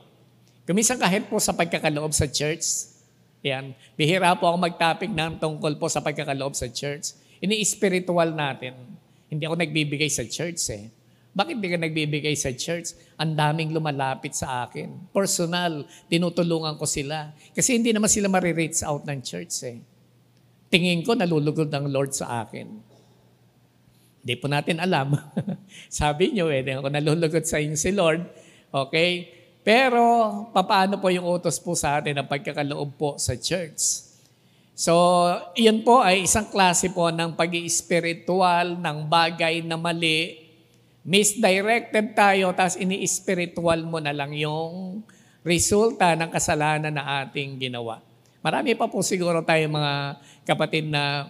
Kuminsan 0.63 0.95
kahit 0.95 1.27
po 1.27 1.35
sa 1.43 1.51
pagkakaloob 1.51 2.15
sa 2.15 2.31
church, 2.31 2.95
yan. 3.43 3.75
Bihira 3.99 4.31
po 4.39 4.47
ako 4.47 4.63
mag-topic 4.63 5.11
ng 5.11 5.35
tungkol 5.35 5.75
po 5.75 5.91
sa 5.91 5.99
pagkakaloob 5.99 6.55
sa 6.55 6.71
church. 6.71 7.11
Ini-spiritual 7.43 8.31
natin. 8.31 8.71
Hindi 9.27 9.43
ako 9.43 9.59
nagbibigay 9.59 10.07
sa 10.07 10.23
church 10.23 10.63
eh. 10.71 10.87
Bakit 11.33 11.55
di 11.57 11.67
ka 11.73 11.77
nagbibigay 11.81 12.37
sa 12.37 12.53
church? 12.53 12.93
Ang 13.17 13.33
daming 13.33 13.73
lumalapit 13.73 14.37
sa 14.37 14.69
akin. 14.69 15.09
Personal, 15.09 15.81
tinutulungan 16.05 16.77
ko 16.77 16.85
sila. 16.85 17.33
Kasi 17.57 17.81
hindi 17.81 17.89
naman 17.89 18.05
sila 18.05 18.29
marireach 18.29 18.85
out 18.85 19.01
ng 19.09 19.19
church 19.25 19.53
eh. 19.65 19.81
Tingin 20.69 21.01
ko 21.01 21.17
nalulugod 21.17 21.73
ng 21.73 21.89
Lord 21.89 22.13
sa 22.13 22.45
akin. 22.45 22.69
Hindi 24.23 24.33
po 24.37 24.45
natin 24.45 24.77
alam. 24.77 25.17
Sabi 25.89 26.37
niyo 26.37 26.53
eh, 26.53 26.61
ako 26.61 26.93
nalulugod 26.93 27.45
sa 27.49 27.57
inyo 27.57 27.77
si 27.77 27.89
Lord. 27.89 28.21
Okay? 28.69 29.29
Pero, 29.65 30.01
paano 30.53 31.01
po 31.01 31.09
yung 31.09 31.25
utos 31.25 31.57
po 31.57 31.73
sa 31.73 31.97
atin 31.97 32.19
ng 32.19 32.27
pagkakaloob 32.29 32.93
po 32.93 33.09
sa 33.17 33.33
church? 33.33 34.11
So, 34.73 34.93
iyan 35.53 35.85
po 35.85 36.01
ay 36.01 36.25
isang 36.25 36.49
klase 36.49 36.89
po 36.89 37.13
ng 37.13 37.37
pag 37.37 37.53
spiritual 37.69 38.75
ng 38.75 38.97
bagay 39.05 39.61
na 39.63 39.77
mali. 39.79 40.42
Misdirected 41.03 42.15
tayo, 42.15 42.55
tapos 42.55 42.79
ini-spiritual 42.79 43.83
mo 43.83 43.99
na 43.99 44.15
lang 44.15 44.31
yung 44.31 45.03
resulta 45.43 46.15
ng 46.15 46.31
kasalanan 46.31 46.95
na 46.95 47.27
ating 47.27 47.59
ginawa. 47.59 47.99
Marami 48.39 48.71
pa 48.75 48.87
po 48.87 49.03
siguro 49.03 49.43
tayo 49.43 49.67
mga 49.67 50.15
kapatid 50.47 50.87
na 50.87 51.27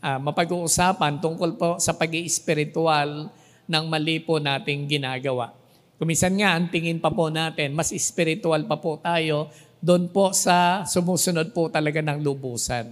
uh, 0.00 0.18
mapag-uusapan 0.24 1.20
tungkol 1.20 1.56
po 1.60 1.76
sa 1.76 1.92
pag 1.92 2.08
spiritual 2.32 3.28
ng 3.68 3.84
mali 3.86 4.24
po 4.24 4.40
nating 4.40 4.88
ginagawa. 4.88 5.52
Kumisan 6.00 6.40
nga, 6.40 6.56
ang 6.56 6.72
tingin 6.72 6.96
pa 6.96 7.12
po 7.12 7.28
natin, 7.28 7.76
mas 7.76 7.92
spiritual 7.92 8.64
pa 8.64 8.80
po 8.80 8.96
tayo 8.96 9.52
doon 9.84 10.08
po 10.08 10.32
sa 10.32 10.88
sumusunod 10.88 11.52
po 11.52 11.68
talaga 11.68 12.00
ng 12.00 12.24
lubusan. 12.24 12.88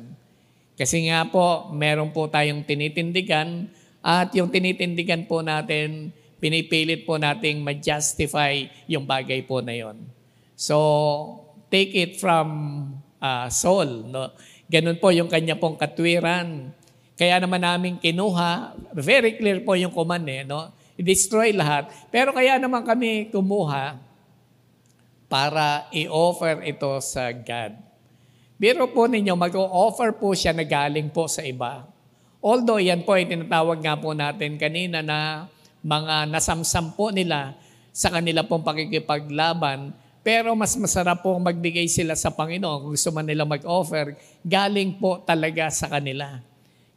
Kasi 0.76 1.08
nga 1.08 1.25
po, 1.25 1.73
meron 1.73 2.12
po 2.12 2.28
tayong 2.28 2.68
tinitindigan 2.68 3.73
at 4.04 4.32
yung 4.37 4.52
tinitindigan 4.52 5.25
po 5.25 5.40
natin, 5.40 6.12
pinipilit 6.38 7.02
po 7.04 7.18
nating 7.18 7.62
ma-justify 7.62 8.66
yung 8.87 9.04
bagay 9.04 9.42
po 9.42 9.59
na 9.62 9.75
yon. 9.75 9.99
So, 10.59 10.78
take 11.71 11.95
it 11.95 12.12
from 12.18 12.49
uh, 13.18 13.47
soul. 13.50 14.07
No? 14.07 14.35
Ganun 14.66 14.99
po 14.99 15.14
yung 15.14 15.30
kanya 15.30 15.59
pong 15.59 15.78
katwiran. 15.78 16.75
Kaya 17.18 17.42
naman 17.42 17.62
namin 17.62 17.99
kinuha, 17.99 18.75
very 18.95 19.35
clear 19.35 19.62
po 19.66 19.75
yung 19.75 19.90
command 19.90 20.26
eh, 20.26 20.47
no? 20.47 20.71
i-destroy 20.99 21.54
lahat. 21.54 21.95
Pero 22.11 22.35
kaya 22.35 22.59
naman 22.59 22.83
kami 22.83 23.30
kumuha 23.30 23.99
para 25.30 25.87
i-offer 25.95 26.66
ito 26.66 26.90
sa 26.99 27.30
God. 27.30 27.78
Biro 28.59 28.90
po 28.90 29.07
ninyo, 29.07 29.38
mag-o-offer 29.38 30.19
po 30.19 30.34
siya 30.34 30.50
na 30.50 30.67
galing 30.67 31.06
po 31.15 31.30
sa 31.30 31.47
iba. 31.47 31.86
Although 32.43 32.82
yan 32.82 33.06
po 33.06 33.15
ay 33.15 33.30
tinatawag 33.30 33.78
nga 33.78 33.95
po 33.95 34.10
natin 34.10 34.58
kanina 34.58 34.99
na 34.99 35.47
mga 35.82 36.26
nasamsam 36.30 36.95
po 36.95 37.10
nila 37.14 37.54
sa 37.95 38.10
kanila 38.14 38.47
pong 38.47 38.62
pakikipaglaban, 38.62 39.95
pero 40.23 40.52
mas 40.52 40.75
masarap 40.76 41.23
po 41.23 41.34
magbigay 41.38 41.86
sila 41.88 42.12
sa 42.19 42.34
Panginoon 42.34 42.84
kung 42.84 42.93
gusto 42.95 43.10
man 43.14 43.26
nila 43.26 43.47
mag-offer, 43.47 44.19
galing 44.43 44.99
po 44.99 45.23
talaga 45.23 45.71
sa 45.71 45.88
kanila. 45.88 46.43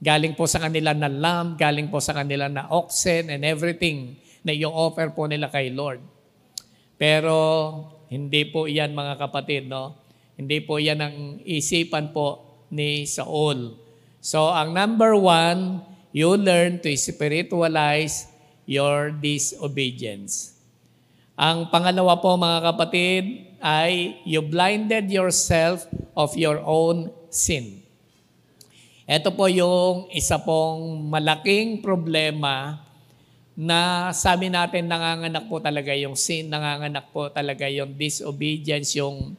Galing 0.01 0.33
po 0.33 0.49
sa 0.49 0.57
kanila 0.57 0.97
na 0.97 1.05
lamb, 1.05 1.61
galing 1.61 1.85
po 1.93 2.01
sa 2.01 2.17
kanila 2.17 2.49
na 2.49 2.65
oxen 2.73 3.29
and 3.29 3.45
everything 3.45 4.17
na 4.41 4.49
i-offer 4.49 5.13
po 5.13 5.29
nila 5.29 5.45
kay 5.53 5.69
Lord. 5.69 6.01
Pero 6.97 7.33
hindi 8.09 8.49
po 8.49 8.65
iyan 8.65 8.97
mga 8.97 9.21
kapatid, 9.21 9.69
no? 9.69 9.93
Hindi 10.33 10.57
po 10.65 10.81
iyan 10.81 10.99
ang 11.01 11.17
isipan 11.45 12.09
po 12.17 12.41
ni 12.73 13.05
Saul. 13.05 13.77
So 14.25 14.49
ang 14.49 14.73
number 14.73 15.13
one, 15.13 15.85
you 16.09 16.33
learn 16.33 16.81
to 16.81 16.89
spiritualize 16.97 18.30
your 18.71 19.11
disobedience. 19.11 20.55
Ang 21.35 21.67
pangalawa 21.67 22.15
po 22.23 22.39
mga 22.39 22.59
kapatid 22.71 23.23
ay 23.59 24.23
you 24.23 24.39
blinded 24.39 25.11
yourself 25.11 25.83
of 26.15 26.31
your 26.39 26.63
own 26.63 27.11
sin. 27.27 27.83
Ito 29.03 29.35
po 29.35 29.51
yung 29.51 30.07
isa 30.15 30.39
pong 30.39 31.11
malaking 31.11 31.83
problema 31.83 32.79
na 33.59 34.09
sabi 34.15 34.47
natin 34.47 34.87
nanganganak 34.87 35.51
po 35.51 35.59
talaga 35.59 35.91
yung 35.91 36.15
sin, 36.15 36.47
nanganganak 36.47 37.11
po 37.11 37.27
talaga 37.27 37.67
yung 37.67 37.91
disobedience, 37.99 38.95
yung 38.95 39.35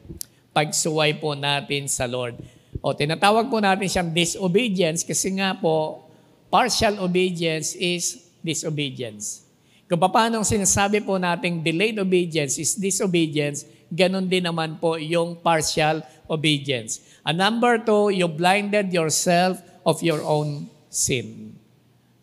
pagsuway 0.53 1.17
po 1.17 1.33
natin 1.33 1.89
sa 1.89 2.05
Lord. 2.05 2.37
O 2.85 2.93
tinatawag 2.93 3.49
po 3.49 3.57
natin 3.57 3.89
siyang 3.89 4.13
disobedience 4.13 5.01
kasi 5.01 5.33
nga 5.41 5.57
po, 5.57 6.05
partial 6.53 7.01
obedience 7.01 7.73
is 7.73 8.29
disobedience. 8.43 9.47
Kung 9.87 9.99
paano 10.03 10.43
sinasabi 10.43 10.99
po 11.03 11.15
nating 11.15 11.63
delayed 11.63 11.97
obedience 11.97 12.59
is 12.59 12.75
disobedience, 12.75 13.63
ganun 13.93 14.25
din 14.25 14.43
naman 14.43 14.75
po 14.81 14.97
yung 14.97 15.37
partial 15.39 16.01
obedience. 16.25 16.99
And 17.21 17.39
number 17.39 17.79
two, 17.79 18.11
you 18.11 18.27
blinded 18.27 18.89
yourself 18.89 19.61
of 19.85 20.01
your 20.01 20.19
own 20.25 20.67
sin. 20.89 21.55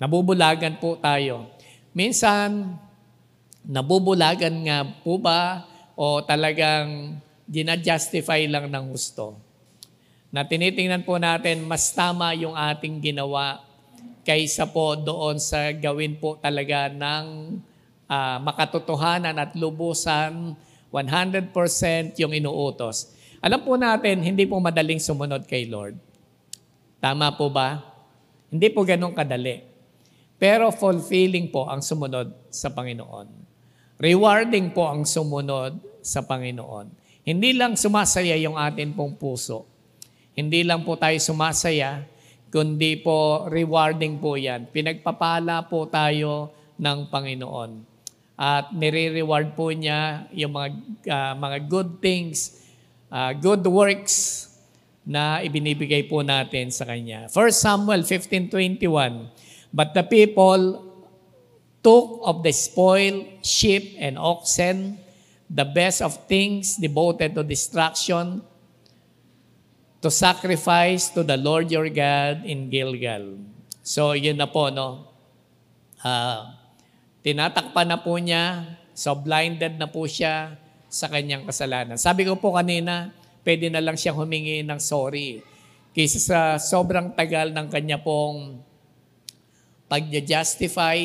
Nabubulagan 0.00 0.80
po 0.80 0.98
tayo. 0.98 1.46
Minsan, 1.92 2.74
nabubulagan 3.62 4.54
nga 4.66 4.82
po 5.04 5.20
ba 5.20 5.62
o 5.94 6.24
talagang 6.24 7.20
ginadjustify 7.46 8.48
lang 8.50 8.66
ng 8.72 8.84
gusto? 8.90 9.36
Na 10.32 10.42
tinitingnan 10.46 11.06
po 11.06 11.18
natin, 11.22 11.66
mas 11.66 11.90
tama 11.94 12.34
yung 12.34 12.54
ating 12.54 12.98
ginawa 12.98 13.62
kaysa 14.22 14.68
po 14.68 14.96
doon 14.96 15.40
sa 15.40 15.72
gawin 15.72 16.18
po 16.20 16.36
talaga 16.36 16.92
ng 16.92 17.56
uh, 18.10 18.36
makatotohanan 18.42 19.36
at 19.38 19.54
lubusan 19.56 20.54
100% 20.90 21.54
yung 22.18 22.34
inuutos. 22.34 23.14
Alam 23.40 23.62
po 23.62 23.78
natin, 23.78 24.20
hindi 24.20 24.44
po 24.44 24.60
madaling 24.60 25.00
sumunod 25.00 25.46
kay 25.46 25.64
Lord. 25.70 25.96
Tama 27.00 27.32
po 27.38 27.48
ba? 27.48 27.80
Hindi 28.52 28.68
po 28.68 28.84
ganun 28.84 29.16
kadali. 29.16 29.64
Pero 30.36 30.68
fulfilling 30.74 31.48
po 31.48 31.70
ang 31.70 31.80
sumunod 31.80 32.52
sa 32.52 32.68
Panginoon. 32.74 33.28
Rewarding 34.00 34.72
po 34.74 34.88
ang 34.88 35.06
sumunod 35.06 35.80
sa 36.04 36.24
Panginoon. 36.26 36.92
Hindi 37.24 37.54
lang 37.54 37.76
sumasaya 37.76 38.34
yung 38.40 38.56
atin 38.56 38.96
pong 38.96 39.14
puso. 39.20 39.68
Hindi 40.32 40.64
lang 40.64 40.82
po 40.82 40.96
tayo 40.96 41.14
sumasaya, 41.20 42.04
kundi 42.50 42.98
po 43.00 43.46
rewarding 43.46 44.18
po 44.18 44.34
yan. 44.34 44.66
Pinagpapala 44.68 45.64
po 45.70 45.86
tayo 45.86 46.50
ng 46.76 47.06
Panginoon. 47.06 47.88
At 48.40 48.74
nire-reward 48.74 49.54
po 49.54 49.70
niya 49.70 50.26
yung 50.34 50.52
mga, 50.52 50.68
uh, 51.06 51.34
mga 51.38 51.58
good 51.70 51.90
things 52.02 52.60
uh, 53.10 53.34
good 53.34 53.66
works 53.66 54.46
na 55.04 55.42
ibinibigay 55.42 56.06
po 56.06 56.22
natin 56.22 56.70
sa 56.70 56.86
Kanya. 56.86 57.26
1 57.26 57.34
Samuel 57.50 58.06
15.21 58.06 58.86
But 59.74 59.94
the 59.94 60.06
people 60.06 60.86
took 61.82 62.22
of 62.22 62.42
the 62.46 62.54
spoil, 62.54 63.26
sheep 63.42 63.98
and 63.98 64.18
oxen, 64.18 64.98
the 65.50 65.66
best 65.66 66.02
of 66.02 66.14
things 66.30 66.78
devoted 66.78 67.34
to 67.34 67.42
destruction, 67.42 68.42
to 70.00 70.08
sacrifice 70.08 71.12
to 71.12 71.20
the 71.20 71.36
Lord 71.36 71.68
your 71.68 71.88
God 71.92 72.48
in 72.48 72.72
Gilgal. 72.72 73.36
So, 73.84 74.16
yun 74.16 74.40
na 74.40 74.48
po, 74.48 74.72
no? 74.72 75.12
Uh, 76.00 76.56
tinatakpan 77.20 77.84
na 77.84 78.00
po 78.00 78.16
niya, 78.16 78.64
so 78.96 79.12
blinded 79.12 79.76
na 79.76 79.88
po 79.88 80.08
siya, 80.08 80.56
sa 80.90 81.06
kanyang 81.06 81.46
kasalanan. 81.46 81.94
Sabi 81.94 82.26
ko 82.26 82.34
po 82.34 82.58
kanina, 82.58 83.14
pwede 83.46 83.70
na 83.70 83.78
lang 83.78 83.94
siyang 83.94 84.18
humingi 84.18 84.66
ng 84.66 84.80
sorry. 84.82 85.38
Kaysa 85.94 86.18
sa 86.18 86.38
sobrang 86.58 87.14
tagal 87.14 87.54
ng 87.54 87.70
kanya 87.70 88.02
pong 88.02 88.58
pag-justify 89.86 90.98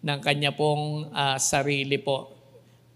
ng 0.00 0.18
kanya 0.24 0.56
pong 0.56 1.12
uh, 1.12 1.36
sarili 1.36 2.00
po. 2.00 2.32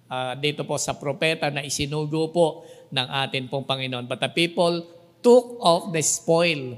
ah, 0.06 0.38
dito 0.38 0.62
po 0.62 0.78
sa 0.78 0.94
propeta 0.94 1.50
na 1.50 1.66
isinugo 1.66 2.30
po 2.30 2.62
ng 2.94 3.08
atin 3.26 3.50
pong 3.50 3.66
Panginoon. 3.66 4.06
But 4.06 4.22
the 4.22 4.30
people 4.30 4.95
took 5.20 5.60
of 5.60 5.92
the 5.92 6.02
spoil. 6.02 6.76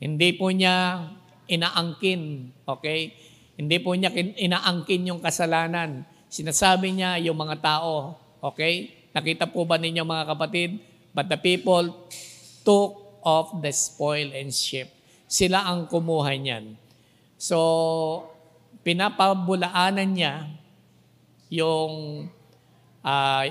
Hindi 0.00 0.28
po 0.36 0.48
niya 0.48 1.06
inaangkin, 1.50 2.54
okay? 2.64 3.12
Hindi 3.58 3.76
po 3.82 3.92
niya 3.92 4.08
kin- 4.14 4.38
inaangkin 4.38 5.10
yung 5.10 5.20
kasalanan. 5.20 6.06
Sinasabi 6.30 6.94
niya 6.94 7.18
yung 7.20 7.36
mga 7.36 7.60
tao, 7.60 8.16
okay? 8.40 8.94
Nakita 9.10 9.50
po 9.50 9.66
ba 9.66 9.76
ninyo 9.76 10.06
mga 10.06 10.24
kapatid? 10.32 10.78
But 11.10 11.26
the 11.26 11.36
people 11.36 12.06
took 12.62 13.20
of 13.26 13.58
the 13.60 13.74
spoil 13.74 14.30
and 14.32 14.54
sheep. 14.54 14.88
Sila 15.26 15.66
ang 15.66 15.90
kumuha 15.90 16.32
niyan. 16.38 16.78
So, 17.36 17.58
pinapabulaanan 18.86 20.08
niya 20.14 20.34
yung 21.50 22.26
ah, 23.04 23.44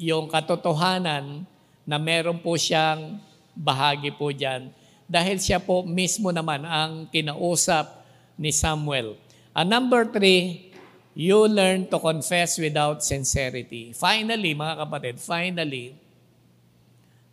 yung 0.00 0.32
katotohanan 0.32 1.44
na 1.90 1.98
meron 1.98 2.38
po 2.38 2.54
siyang 2.54 3.18
bahagi 3.50 4.14
po 4.14 4.30
dyan. 4.30 4.70
Dahil 5.10 5.42
siya 5.42 5.58
po 5.58 5.82
mismo 5.82 6.30
naman 6.30 6.62
ang 6.62 7.10
kinausap 7.10 8.06
ni 8.38 8.54
Samuel. 8.54 9.18
And 9.50 9.66
number 9.66 10.06
three, 10.06 10.70
you 11.18 11.50
learn 11.50 11.90
to 11.90 11.98
confess 11.98 12.62
without 12.62 13.02
sincerity. 13.02 13.90
Finally, 13.90 14.54
mga 14.54 14.86
kapatid, 14.86 15.18
finally, 15.18 15.98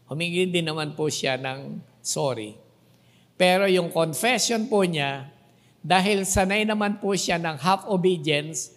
humingi 0.10 0.50
din 0.50 0.66
naman 0.66 0.98
po 0.98 1.06
siya 1.06 1.38
ng 1.38 1.78
sorry. 2.02 2.58
Pero 3.38 3.70
yung 3.70 3.94
confession 3.94 4.66
po 4.66 4.82
niya, 4.82 5.30
dahil 5.86 6.26
sanay 6.26 6.66
naman 6.66 6.98
po 6.98 7.14
siya 7.14 7.38
ng 7.38 7.62
half 7.62 7.86
obedience, 7.86 8.74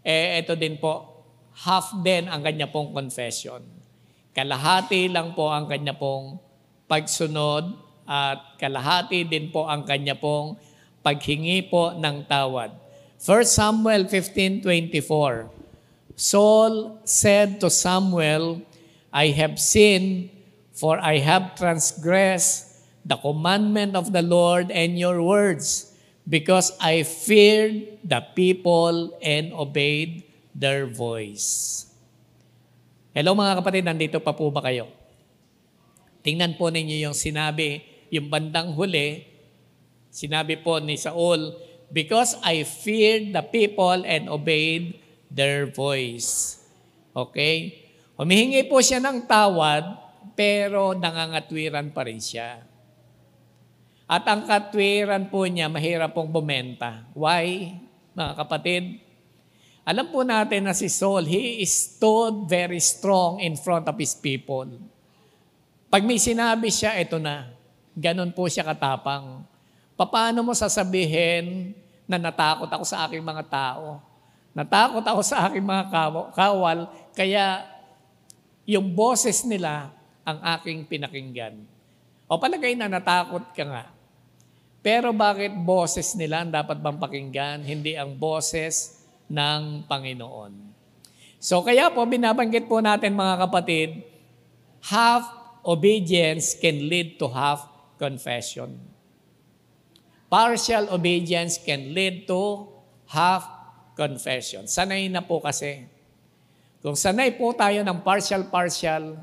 eh 0.00 0.40
ito 0.40 0.56
din 0.56 0.80
po, 0.80 1.20
half 1.60 1.92
din 2.00 2.24
ang 2.24 2.40
kanya 2.40 2.72
pong 2.72 2.96
confession. 2.96 3.83
Kalahati 4.34 5.06
lang 5.14 5.30
po 5.30 5.46
ang 5.46 5.70
kanya 5.70 5.94
pong 5.94 6.42
pagsunod 6.90 7.78
at 8.02 8.58
kalahati 8.58 9.22
din 9.22 9.54
po 9.54 9.70
ang 9.70 9.86
kanya 9.86 10.18
pong 10.18 10.58
paghingi 11.06 11.70
po 11.70 11.94
ng 11.94 12.26
tawad. 12.26 12.74
1 13.22 13.46
Samuel 13.46 14.10
15.24 14.10 15.46
Saul 16.18 16.98
said 17.06 17.62
to 17.62 17.70
Samuel, 17.70 18.62
I 19.14 19.30
have 19.38 19.58
sinned, 19.62 20.30
for 20.74 20.98
I 20.98 21.22
have 21.22 21.54
transgressed 21.54 22.82
the 23.06 23.14
commandment 23.14 23.94
of 23.94 24.10
the 24.10 24.22
Lord 24.22 24.70
and 24.74 24.98
your 24.98 25.22
words, 25.22 25.94
because 26.26 26.74
I 26.82 27.06
feared 27.06 28.02
the 28.02 28.26
people 28.34 29.14
and 29.22 29.54
obeyed 29.54 30.26
their 30.54 30.86
voice. 30.86 31.83
Hello 33.14 33.30
mga 33.30 33.62
kapatid, 33.62 33.86
nandito 33.86 34.18
pa 34.18 34.34
po 34.34 34.50
ba 34.50 34.58
kayo? 34.58 34.90
Tingnan 36.26 36.58
po 36.58 36.66
ninyo 36.66 36.98
yung 37.06 37.14
sinabi, 37.14 37.78
yung 38.10 38.26
bandang 38.26 38.74
huli, 38.74 39.22
sinabi 40.10 40.58
po 40.58 40.82
ni 40.82 40.98
Saul, 40.98 41.54
Because 41.94 42.34
I 42.42 42.66
feared 42.66 43.30
the 43.30 43.46
people 43.46 44.02
and 44.02 44.26
obeyed 44.26 44.98
their 45.30 45.70
voice. 45.70 46.58
Okay? 47.14 47.86
Humihingi 48.18 48.66
po 48.66 48.82
siya 48.82 48.98
ng 48.98 49.30
tawad, 49.30 49.94
pero 50.34 50.98
nangangatwiran 50.98 51.94
pa 51.94 52.02
rin 52.10 52.18
siya. 52.18 52.66
At 54.10 54.26
ang 54.26 54.42
katwiran 54.42 55.30
po 55.30 55.46
niya, 55.46 55.70
mahirap 55.70 56.18
pong 56.18 56.34
bumenta. 56.34 57.06
Why, 57.14 57.78
mga 58.18 58.32
kapatid? 58.42 59.03
Alam 59.84 60.08
po 60.08 60.24
natin 60.24 60.64
na 60.64 60.72
si 60.72 60.88
Saul, 60.88 61.28
he 61.28 61.60
stood 61.68 62.48
very 62.48 62.80
strong 62.80 63.36
in 63.44 63.52
front 63.52 63.84
of 63.84 64.00
his 64.00 64.16
people. 64.16 64.64
Pag 65.92 66.08
may 66.08 66.16
sinabi 66.16 66.72
siya, 66.72 66.96
ito 66.96 67.20
na. 67.20 67.52
Ganon 67.92 68.32
po 68.32 68.48
siya 68.48 68.64
katapang. 68.64 69.44
Paano 69.92 70.40
mo 70.40 70.56
sasabihin 70.56 71.76
na 72.08 72.16
natakot 72.16 72.66
ako 72.66 72.84
sa 72.88 73.04
aking 73.04 73.20
mga 73.20 73.44
tao? 73.44 74.00
Natakot 74.56 75.04
ako 75.04 75.20
sa 75.20 75.46
aking 75.46 75.62
mga 75.62 75.84
kawal, 76.32 76.88
kaya 77.12 77.68
yung 78.64 78.88
boses 78.88 79.44
nila 79.44 79.92
ang 80.24 80.40
aking 80.56 80.88
pinakinggan. 80.88 81.60
O 82.24 82.40
palagay 82.40 82.72
na 82.72 82.88
natakot 82.88 83.52
ka 83.52 83.64
nga. 83.68 83.84
Pero 84.80 85.12
bakit 85.12 85.52
boses 85.52 86.16
nila 86.16 86.40
ang 86.40 86.48
dapat 86.48 86.80
bang 86.80 86.96
pakinggan, 86.96 87.60
hindi 87.60 88.00
ang 88.00 88.16
boses 88.16 89.03
ng 89.30 89.88
Panginoon? 89.88 90.52
So 91.40 91.60
kaya 91.60 91.92
po 91.92 92.04
binabanggit 92.08 92.64
po 92.64 92.80
natin 92.80 93.12
mga 93.12 93.48
kapatid, 93.48 94.00
half 94.88 95.28
obedience 95.64 96.56
can 96.56 96.88
lead 96.88 97.16
to 97.20 97.28
half 97.28 97.68
confession. 97.96 98.80
Partial 100.28 100.90
obedience 100.92 101.56
can 101.60 101.92
lead 101.92 102.28
to 102.28 102.68
half 103.08 103.44
confession. 103.94 104.66
Sanay 104.66 105.08
na 105.08 105.22
po 105.22 105.40
kasi. 105.40 105.86
Kung 106.84 106.98
sanay 106.98 107.32
po 107.32 107.56
tayo 107.56 107.80
ng 107.80 108.04
partial-partial, 108.04 109.16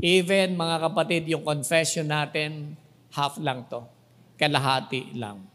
even 0.00 0.56
mga 0.56 0.76
kapatid, 0.88 1.22
yung 1.28 1.44
confession 1.44 2.08
natin, 2.08 2.72
half 3.12 3.36
lang 3.36 3.68
to. 3.68 3.84
Kalahati 4.40 5.12
lang. 5.20 5.51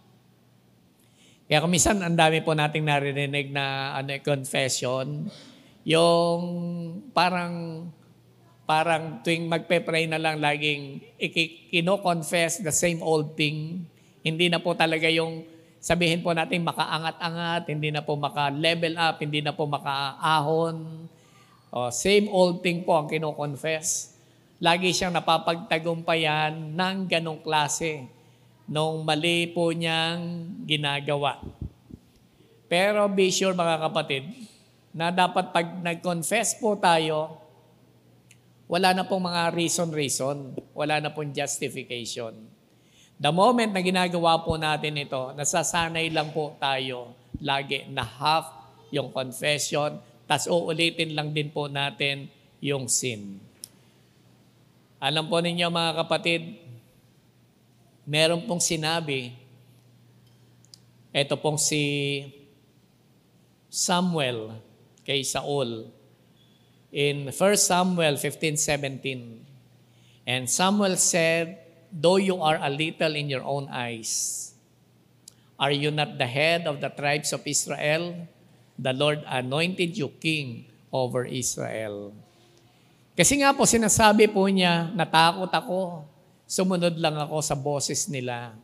Kaya 1.48 1.64
kumisan, 1.64 2.04
ang 2.04 2.12
dami 2.12 2.44
po 2.44 2.52
nating 2.52 2.84
naririnig 2.84 3.56
na 3.56 3.96
ano, 3.96 4.12
confession, 4.20 5.32
yung 5.88 6.44
parang 7.16 7.88
parang 8.68 9.24
tuwing 9.24 9.48
magpe-pray 9.48 10.12
na 10.12 10.20
lang 10.20 10.44
laging 10.44 11.00
kino-confess 11.72 12.60
the 12.60 12.76
same 12.76 13.00
old 13.00 13.40
thing. 13.40 13.88
Hindi 14.20 14.52
na 14.52 14.60
po 14.60 14.76
talaga 14.76 15.08
yung 15.08 15.48
sabihin 15.80 16.20
po 16.20 16.36
natin 16.36 16.68
makaangat-angat, 16.68 17.64
hindi 17.72 17.96
na 17.96 18.04
po 18.04 18.20
maka-level 18.20 19.00
up, 19.00 19.16
hindi 19.24 19.40
na 19.40 19.56
po 19.56 19.72
makaahon. 19.72 21.08
O, 21.72 21.88
same 21.96 22.28
old 22.28 22.60
thing 22.60 22.84
po 22.84 23.00
ang 23.00 23.08
kino-confess. 23.08 24.20
Lagi 24.60 24.92
siyang 24.92 25.16
napapagtagumpayan 25.16 26.76
ng 26.76 27.08
ganong 27.08 27.40
klase 27.40 28.17
nung 28.68 29.08
mali 29.08 29.48
po 29.50 29.72
niyang 29.72 30.52
ginagawa. 30.68 31.40
Pero 32.68 33.08
be 33.08 33.32
sure 33.32 33.56
mga 33.56 33.80
kapatid, 33.88 34.28
na 34.92 35.14
dapat 35.14 35.56
pag 35.56 35.68
nag-confess 35.80 36.60
po 36.60 36.76
tayo, 36.76 37.40
wala 38.68 38.92
na 38.92 39.08
pong 39.08 39.32
mga 39.32 39.56
reason-reason. 39.56 40.58
Wala 40.76 41.00
na 41.00 41.14
pong 41.16 41.32
justification. 41.32 42.36
The 43.18 43.32
moment 43.32 43.72
na 43.72 43.82
ginagawa 43.82 44.44
po 44.44 44.60
natin 44.60 45.00
ito, 45.00 45.32
nasasanay 45.34 46.12
lang 46.12 46.36
po 46.36 46.54
tayo 46.60 47.16
lagi 47.40 47.88
na 47.90 48.04
half 48.04 48.52
yung 48.92 49.10
confession, 49.10 49.98
tas 50.28 50.46
uulitin 50.46 51.16
lang 51.16 51.32
din 51.32 51.50
po 51.50 51.72
natin 51.72 52.28
yung 52.60 52.92
sin. 52.92 53.40
Alam 54.98 55.30
po 55.30 55.40
ninyo 55.40 55.70
mga 55.70 55.94
kapatid, 56.04 56.42
meron 58.08 58.48
pong 58.48 58.64
sinabi, 58.64 59.36
ito 61.12 61.36
pong 61.36 61.60
si 61.60 62.24
Samuel 63.68 64.56
kay 65.04 65.28
Saul, 65.28 65.92
in 66.88 67.28
1 67.28 67.36
Samuel 67.60 68.16
15:17. 68.16 69.44
And 70.24 70.48
Samuel 70.48 70.96
said, 70.96 71.68
Though 71.88 72.20
you 72.20 72.44
are 72.44 72.60
a 72.60 72.68
little 72.68 73.16
in 73.16 73.32
your 73.32 73.48
own 73.48 73.72
eyes, 73.72 74.52
are 75.56 75.72
you 75.72 75.88
not 75.92 76.20
the 76.20 76.28
head 76.28 76.68
of 76.68 76.84
the 76.84 76.92
tribes 76.92 77.32
of 77.32 77.48
Israel? 77.48 78.28
The 78.76 78.92
Lord 78.92 79.24
anointed 79.24 79.96
you 79.96 80.12
king 80.20 80.68
over 80.92 81.24
Israel. 81.24 82.12
Kasi 83.16 83.40
nga 83.40 83.56
po 83.56 83.64
sinasabi 83.64 84.30
po 84.30 84.46
niya, 84.52 84.92
natakot 84.94 85.50
ako, 85.50 86.06
sumunod 86.48 86.96
lang 86.98 87.20
ako 87.20 87.44
sa 87.44 87.54
boses 87.54 88.08
nila. 88.08 88.56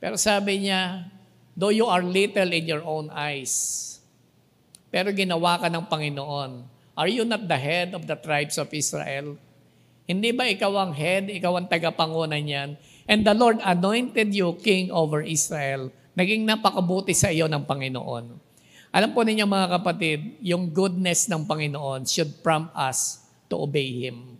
Pero 0.00 0.16
sabi 0.16 0.64
niya, 0.64 1.06
though 1.52 1.70
you 1.70 1.84
are 1.84 2.00
little 2.00 2.50
in 2.50 2.64
your 2.64 2.82
own 2.82 3.12
eyes, 3.12 3.86
pero 4.90 5.12
ginawa 5.14 5.60
ka 5.60 5.68
ng 5.68 5.86
Panginoon, 5.86 6.80
Are 7.00 7.08
you 7.08 7.24
not 7.24 7.48
the 7.48 7.56
head 7.56 7.96
of 7.96 8.04
the 8.04 8.12
tribes 8.12 8.60
of 8.60 8.68
Israel? 8.76 9.38
Hindi 10.04 10.36
ba 10.36 10.44
ikaw 10.50 10.68
ang 10.74 10.92
head, 10.92 11.32
ikaw 11.32 11.56
ang 11.56 11.64
tagapangunan 11.64 12.42
niyan? 12.42 12.70
And 13.08 13.24
the 13.24 13.32
Lord 13.32 13.62
anointed 13.62 14.34
you 14.34 14.58
king 14.60 14.90
over 14.90 15.22
Israel. 15.22 15.88
Naging 16.18 16.44
napakabuti 16.44 17.14
sa 17.14 17.30
iyo 17.30 17.48
ng 17.48 17.64
Panginoon. 17.64 18.24
Alam 18.90 19.10
po 19.14 19.22
ninyo 19.22 19.46
mga 19.46 19.80
kapatid, 19.80 20.20
yung 20.42 20.68
goodness 20.74 21.30
ng 21.30 21.46
Panginoon 21.46 22.04
should 22.10 22.42
prompt 22.42 22.74
us 22.74 23.22
to 23.46 23.54
obey 23.54 23.86
Him. 24.04 24.39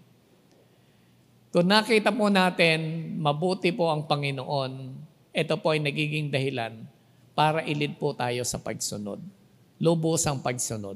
Kung 1.50 1.66
nakita 1.66 2.14
po 2.14 2.30
natin, 2.30 3.10
mabuti 3.18 3.74
po 3.74 3.90
ang 3.90 4.06
Panginoon, 4.06 4.72
ito 5.34 5.54
po 5.58 5.74
ay 5.74 5.82
nagiging 5.82 6.30
dahilan 6.30 6.86
para 7.34 7.66
ilid 7.66 7.98
po 7.98 8.14
tayo 8.14 8.46
sa 8.46 8.62
pagsunod. 8.62 9.18
Lubos 9.82 10.22
ang 10.30 10.38
pagsunod. 10.38 10.94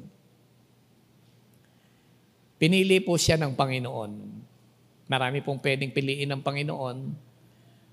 Pinili 2.55 3.03
po 3.03 3.19
siya 3.19 3.35
ng 3.35 3.51
Panginoon. 3.59 4.13
Marami 5.11 5.43
pong 5.43 5.59
pwedeng 5.59 5.91
piliin 5.91 6.31
ng 6.31 6.43
Panginoon. 6.47 6.99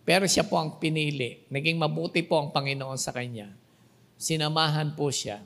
Pero 0.05 0.29
siya 0.29 0.45
po 0.45 0.61
ang 0.61 0.77
pinili. 0.77 1.41
Naging 1.49 1.81
mabuti 1.81 2.21
po 2.21 2.37
ang 2.37 2.53
Panginoon 2.53 2.99
sa 3.01 3.09
kanya. 3.09 3.49
Sinamahan 4.21 4.93
po 4.93 5.09
siya. 5.09 5.41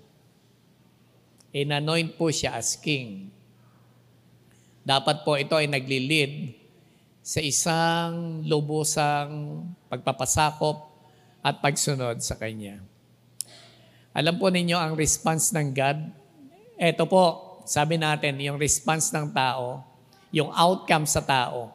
Inanoint 1.56 2.20
po 2.20 2.28
siya 2.28 2.60
as 2.60 2.76
king. 2.76 3.32
Dapat 4.84 5.24
po 5.24 5.40
ito 5.40 5.56
ay 5.56 5.72
nagli-lead 5.72 6.65
sa 7.26 7.42
isang 7.42 8.46
lubusang 8.46 9.66
pagpapasakop 9.90 10.78
at 11.42 11.58
pagsunod 11.58 12.22
sa 12.22 12.38
Kanya. 12.38 12.78
Alam 14.14 14.38
po 14.38 14.54
ninyo 14.54 14.78
ang 14.78 14.94
response 14.94 15.50
ng 15.58 15.74
God? 15.74 16.06
Ito 16.78 17.10
po, 17.10 17.58
sabi 17.66 17.98
natin, 17.98 18.38
yung 18.46 18.62
response 18.62 19.10
ng 19.10 19.34
tao, 19.34 19.82
yung 20.30 20.54
outcome 20.54 21.10
sa 21.10 21.26
tao, 21.26 21.74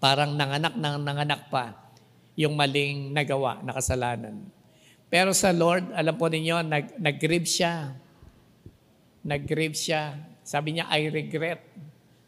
parang 0.00 0.32
nanganak 0.32 0.80
ng 0.80 0.96
nanganak 1.04 1.52
pa 1.52 1.76
yung 2.40 2.56
maling 2.56 3.12
nagawa 3.12 3.60
na 3.60 3.76
kasalanan. 3.76 4.48
Pero 5.12 5.36
sa 5.36 5.52
Lord, 5.52 5.92
alam 5.92 6.16
po 6.16 6.32
ninyo, 6.32 6.64
nag, 6.64 6.96
nag-grieve 6.96 7.44
siya. 7.44 7.92
Nag-grieve 9.20 9.76
siya. 9.76 10.16
Sabi 10.40 10.80
niya, 10.80 10.88
I 10.88 11.12
regret 11.12 11.60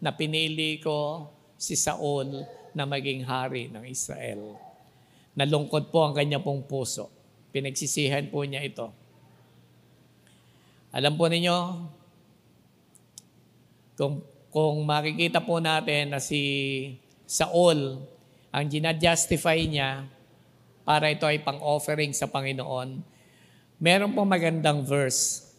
na 0.05 0.13
pinili 0.13 0.85
ko 0.85 1.29
si 1.59 1.75
Saul 1.75 2.47
na 2.73 2.87
maging 2.87 3.27
hari 3.27 3.67
ng 3.69 3.83
Israel. 3.91 4.55
Nalungkot 5.35 5.91
po 5.91 6.07
ang 6.07 6.15
kanya 6.15 6.39
pong 6.39 6.63
puso. 6.63 7.11
Pinagsisihan 7.51 8.31
po 8.31 8.47
niya 8.47 8.63
ito. 8.63 8.95
Alam 10.95 11.19
po 11.19 11.27
ninyo, 11.27 11.57
kung, 13.99 14.23
kung 14.55 14.87
makikita 14.87 15.43
po 15.43 15.59
natin 15.59 16.15
na 16.15 16.23
si 16.23 16.41
Saul, 17.27 17.99
ang 18.55 18.67
ginadjustify 18.71 19.59
niya 19.67 20.07
para 20.87 21.13
ito 21.13 21.29
ay 21.29 21.45
pang-offering 21.45 22.17
sa 22.17 22.31
Panginoon, 22.31 23.05
meron 23.77 24.15
po 24.15 24.25
magandang 24.25 24.87
verse. 24.87 25.53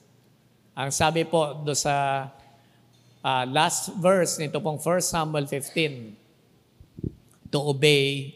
Ang 0.73 0.89
sabi 0.89 1.27
po 1.27 1.53
do 1.61 1.75
sa 1.75 2.27
uh, 3.23 3.45
last 3.47 3.91
verse 3.99 4.39
nito 4.39 4.59
pong 4.59 4.79
1 4.79 5.01
Samuel 5.03 5.45
15, 5.47 6.15
to 7.51 7.59
obey 7.59 8.35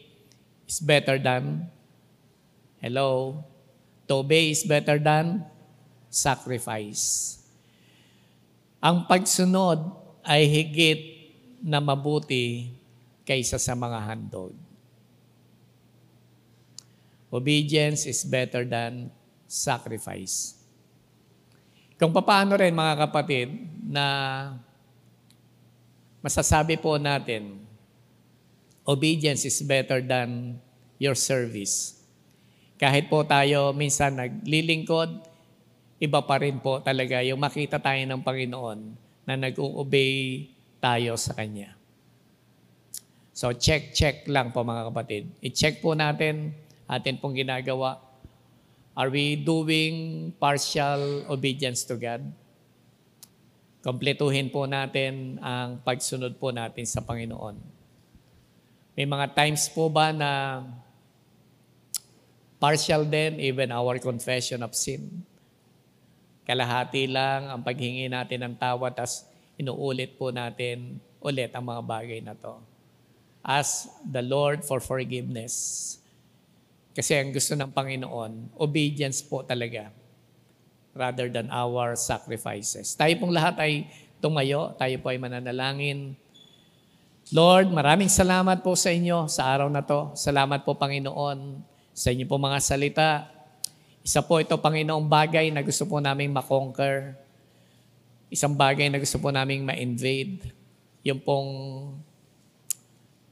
is 0.66 0.80
better 0.80 1.16
than, 1.16 1.68
hello, 2.80 3.40
to 4.08 4.20
obey 4.20 4.50
is 4.50 4.64
better 4.64 4.98
than 4.98 5.44
sacrifice. 6.10 7.38
Ang 8.84 9.08
pagsunod 9.08 9.80
ay 10.24 10.44
higit 10.44 11.00
na 11.64 11.80
mabuti 11.80 12.68
kaysa 13.24 13.56
sa 13.56 13.72
mga 13.72 13.98
handog. 14.04 14.52
Obedience 17.32 18.06
is 18.06 18.22
better 18.22 18.62
than 18.62 19.10
sacrifice. 19.48 20.54
Kung 21.98 22.12
paano 22.12 22.54
rin 22.54 22.76
mga 22.76 23.08
kapatid 23.08 23.48
na 23.88 24.06
masasabi 26.24 26.80
po 26.80 26.96
natin, 26.96 27.60
obedience 28.88 29.44
is 29.44 29.60
better 29.60 30.00
than 30.00 30.56
your 30.96 31.12
service. 31.12 32.00
Kahit 32.80 33.12
po 33.12 33.28
tayo 33.28 33.76
minsan 33.76 34.16
naglilingkod, 34.16 35.20
iba 36.00 36.20
pa 36.24 36.40
rin 36.40 36.56
po 36.64 36.80
talaga 36.80 37.20
yung 37.20 37.36
makita 37.36 37.76
tayo 37.76 38.00
ng 38.08 38.24
Panginoon 38.24 38.80
na 39.28 39.36
nag-obey 39.36 40.48
tayo 40.80 41.12
sa 41.20 41.36
Kanya. 41.36 41.76
So 43.36 43.52
check, 43.52 43.92
check 43.92 44.24
lang 44.24 44.48
po 44.48 44.64
mga 44.64 44.88
kapatid. 44.88 45.28
I-check 45.44 45.84
po 45.84 45.92
natin 45.92 46.56
atin 46.88 47.20
pong 47.20 47.36
ginagawa. 47.36 48.00
Are 48.96 49.12
we 49.12 49.36
doing 49.36 50.30
partial 50.40 51.28
obedience 51.28 51.84
to 51.84 52.00
God? 52.00 52.24
Kompletuhin 53.84 54.48
po 54.48 54.64
natin 54.64 55.36
ang 55.44 55.76
pagsunod 55.84 56.40
po 56.40 56.48
natin 56.48 56.88
sa 56.88 57.04
Panginoon. 57.04 57.52
May 58.96 59.04
mga 59.04 59.36
times 59.36 59.68
po 59.68 59.92
ba 59.92 60.08
na 60.08 60.64
partial 62.56 63.04
din 63.04 63.36
even 63.44 63.68
our 63.68 64.00
confession 64.00 64.64
of 64.64 64.72
sin? 64.72 65.20
Kalahati 66.48 67.12
lang 67.12 67.52
ang 67.52 67.60
paghingi 67.60 68.08
natin 68.08 68.48
ng 68.48 68.54
tawad 68.56 68.96
as 68.96 69.28
inuulit 69.60 70.16
po 70.16 70.32
natin 70.32 70.96
ulit 71.20 71.52
ang 71.52 71.68
mga 71.68 71.82
bagay 71.84 72.24
na 72.24 72.32
to. 72.32 72.56
Ask 73.44 73.92
the 74.00 74.24
Lord 74.24 74.64
for 74.64 74.80
forgiveness. 74.80 76.00
Kasi 76.96 77.20
ang 77.20 77.36
gusto 77.36 77.52
ng 77.52 77.68
Panginoon, 77.68 78.56
obedience 78.56 79.20
po 79.20 79.44
talaga 79.44 79.92
rather 80.94 81.26
than 81.26 81.50
our 81.50 81.98
sacrifices. 81.98 82.94
Tayo 82.94 83.18
pong 83.18 83.34
lahat 83.34 83.58
ay 83.58 83.90
tumayo, 84.22 84.72
tayo 84.78 84.94
po 85.02 85.10
ay 85.10 85.18
mananalangin. 85.18 86.14
Lord, 87.34 87.68
maraming 87.74 88.08
salamat 88.08 88.62
po 88.62 88.78
sa 88.78 88.94
inyo 88.94 89.26
sa 89.26 89.50
araw 89.52 89.68
na 89.68 89.82
to. 89.82 90.14
Salamat 90.14 90.62
po, 90.62 90.78
Panginoon, 90.78 91.60
sa 91.90 92.14
inyo 92.14 92.24
po 92.24 92.38
mga 92.38 92.58
salita. 92.62 93.26
Isa 94.06 94.22
po 94.22 94.38
ito, 94.38 94.54
Panginoong 94.54 95.04
bagay 95.04 95.50
na 95.50 95.60
gusto 95.60 95.84
po 95.84 95.98
naming 95.98 96.30
makonquer. 96.30 97.18
Isang 98.30 98.54
bagay 98.54 98.88
na 98.88 99.02
gusto 99.02 99.18
po 99.18 99.34
naming 99.34 99.66
ma-invade. 99.66 100.52
Yung 101.04 101.20
pong 101.20 101.50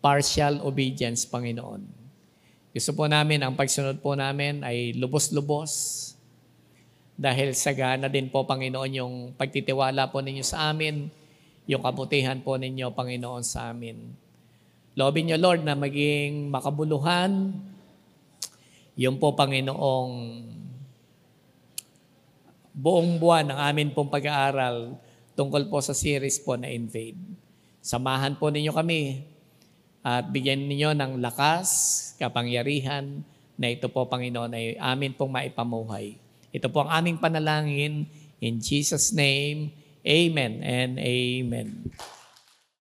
partial 0.02 0.64
obedience, 0.66 1.22
Panginoon. 1.28 1.84
Gusto 2.72 2.90
po 2.96 3.04
namin, 3.04 3.44
ang 3.44 3.52
pagsunod 3.52 4.00
po 4.00 4.16
namin 4.16 4.64
ay 4.64 4.96
lubos-lubos, 4.96 5.70
dahil 7.16 7.52
sagana 7.52 8.08
din 8.08 8.32
po, 8.32 8.48
Panginoon, 8.48 8.92
yung 8.92 9.14
pagtitiwala 9.36 10.08
po 10.08 10.24
ninyo 10.24 10.44
sa 10.44 10.72
amin, 10.72 11.12
yung 11.68 11.82
kabutihan 11.84 12.40
po 12.40 12.56
ninyo, 12.56 12.90
Panginoon, 12.92 13.44
sa 13.44 13.70
amin. 13.70 14.16
Lobin 14.96 15.28
niyo, 15.28 15.38
Lord, 15.40 15.64
na 15.64 15.76
maging 15.76 16.48
makabuluhan, 16.48 17.52
yung 18.96 19.16
po, 19.20 19.32
Panginoong 19.32 20.12
buong 22.72 23.20
buwan 23.20 23.52
ng 23.52 23.58
amin 23.60 23.88
pong 23.92 24.08
pag-aaral 24.08 24.96
tungkol 25.36 25.68
po 25.68 25.84
sa 25.84 25.92
series 25.92 26.40
po 26.40 26.56
na 26.56 26.72
Invade. 26.72 27.20
Samahan 27.84 28.40
po 28.40 28.48
ninyo 28.48 28.72
kami 28.72 29.28
at 30.00 30.32
bigyan 30.32 30.64
ninyo 30.66 30.96
ng 30.96 31.12
lakas, 31.20 31.68
kapangyarihan 32.16 33.20
na 33.60 33.68
ito 33.68 33.92
po, 33.92 34.08
Panginoon, 34.08 34.56
ay 34.56 34.66
amin 34.80 35.12
pong 35.12 35.36
maipamuhay. 35.36 36.21
Ito 36.52 36.68
po 36.68 36.84
ang 36.84 36.92
aming 36.92 37.18
panalangin. 37.18 38.06
In 38.44 38.60
Jesus' 38.60 39.10
name, 39.16 39.72
Amen 40.04 40.60
and 40.60 41.00
Amen. 41.00 41.88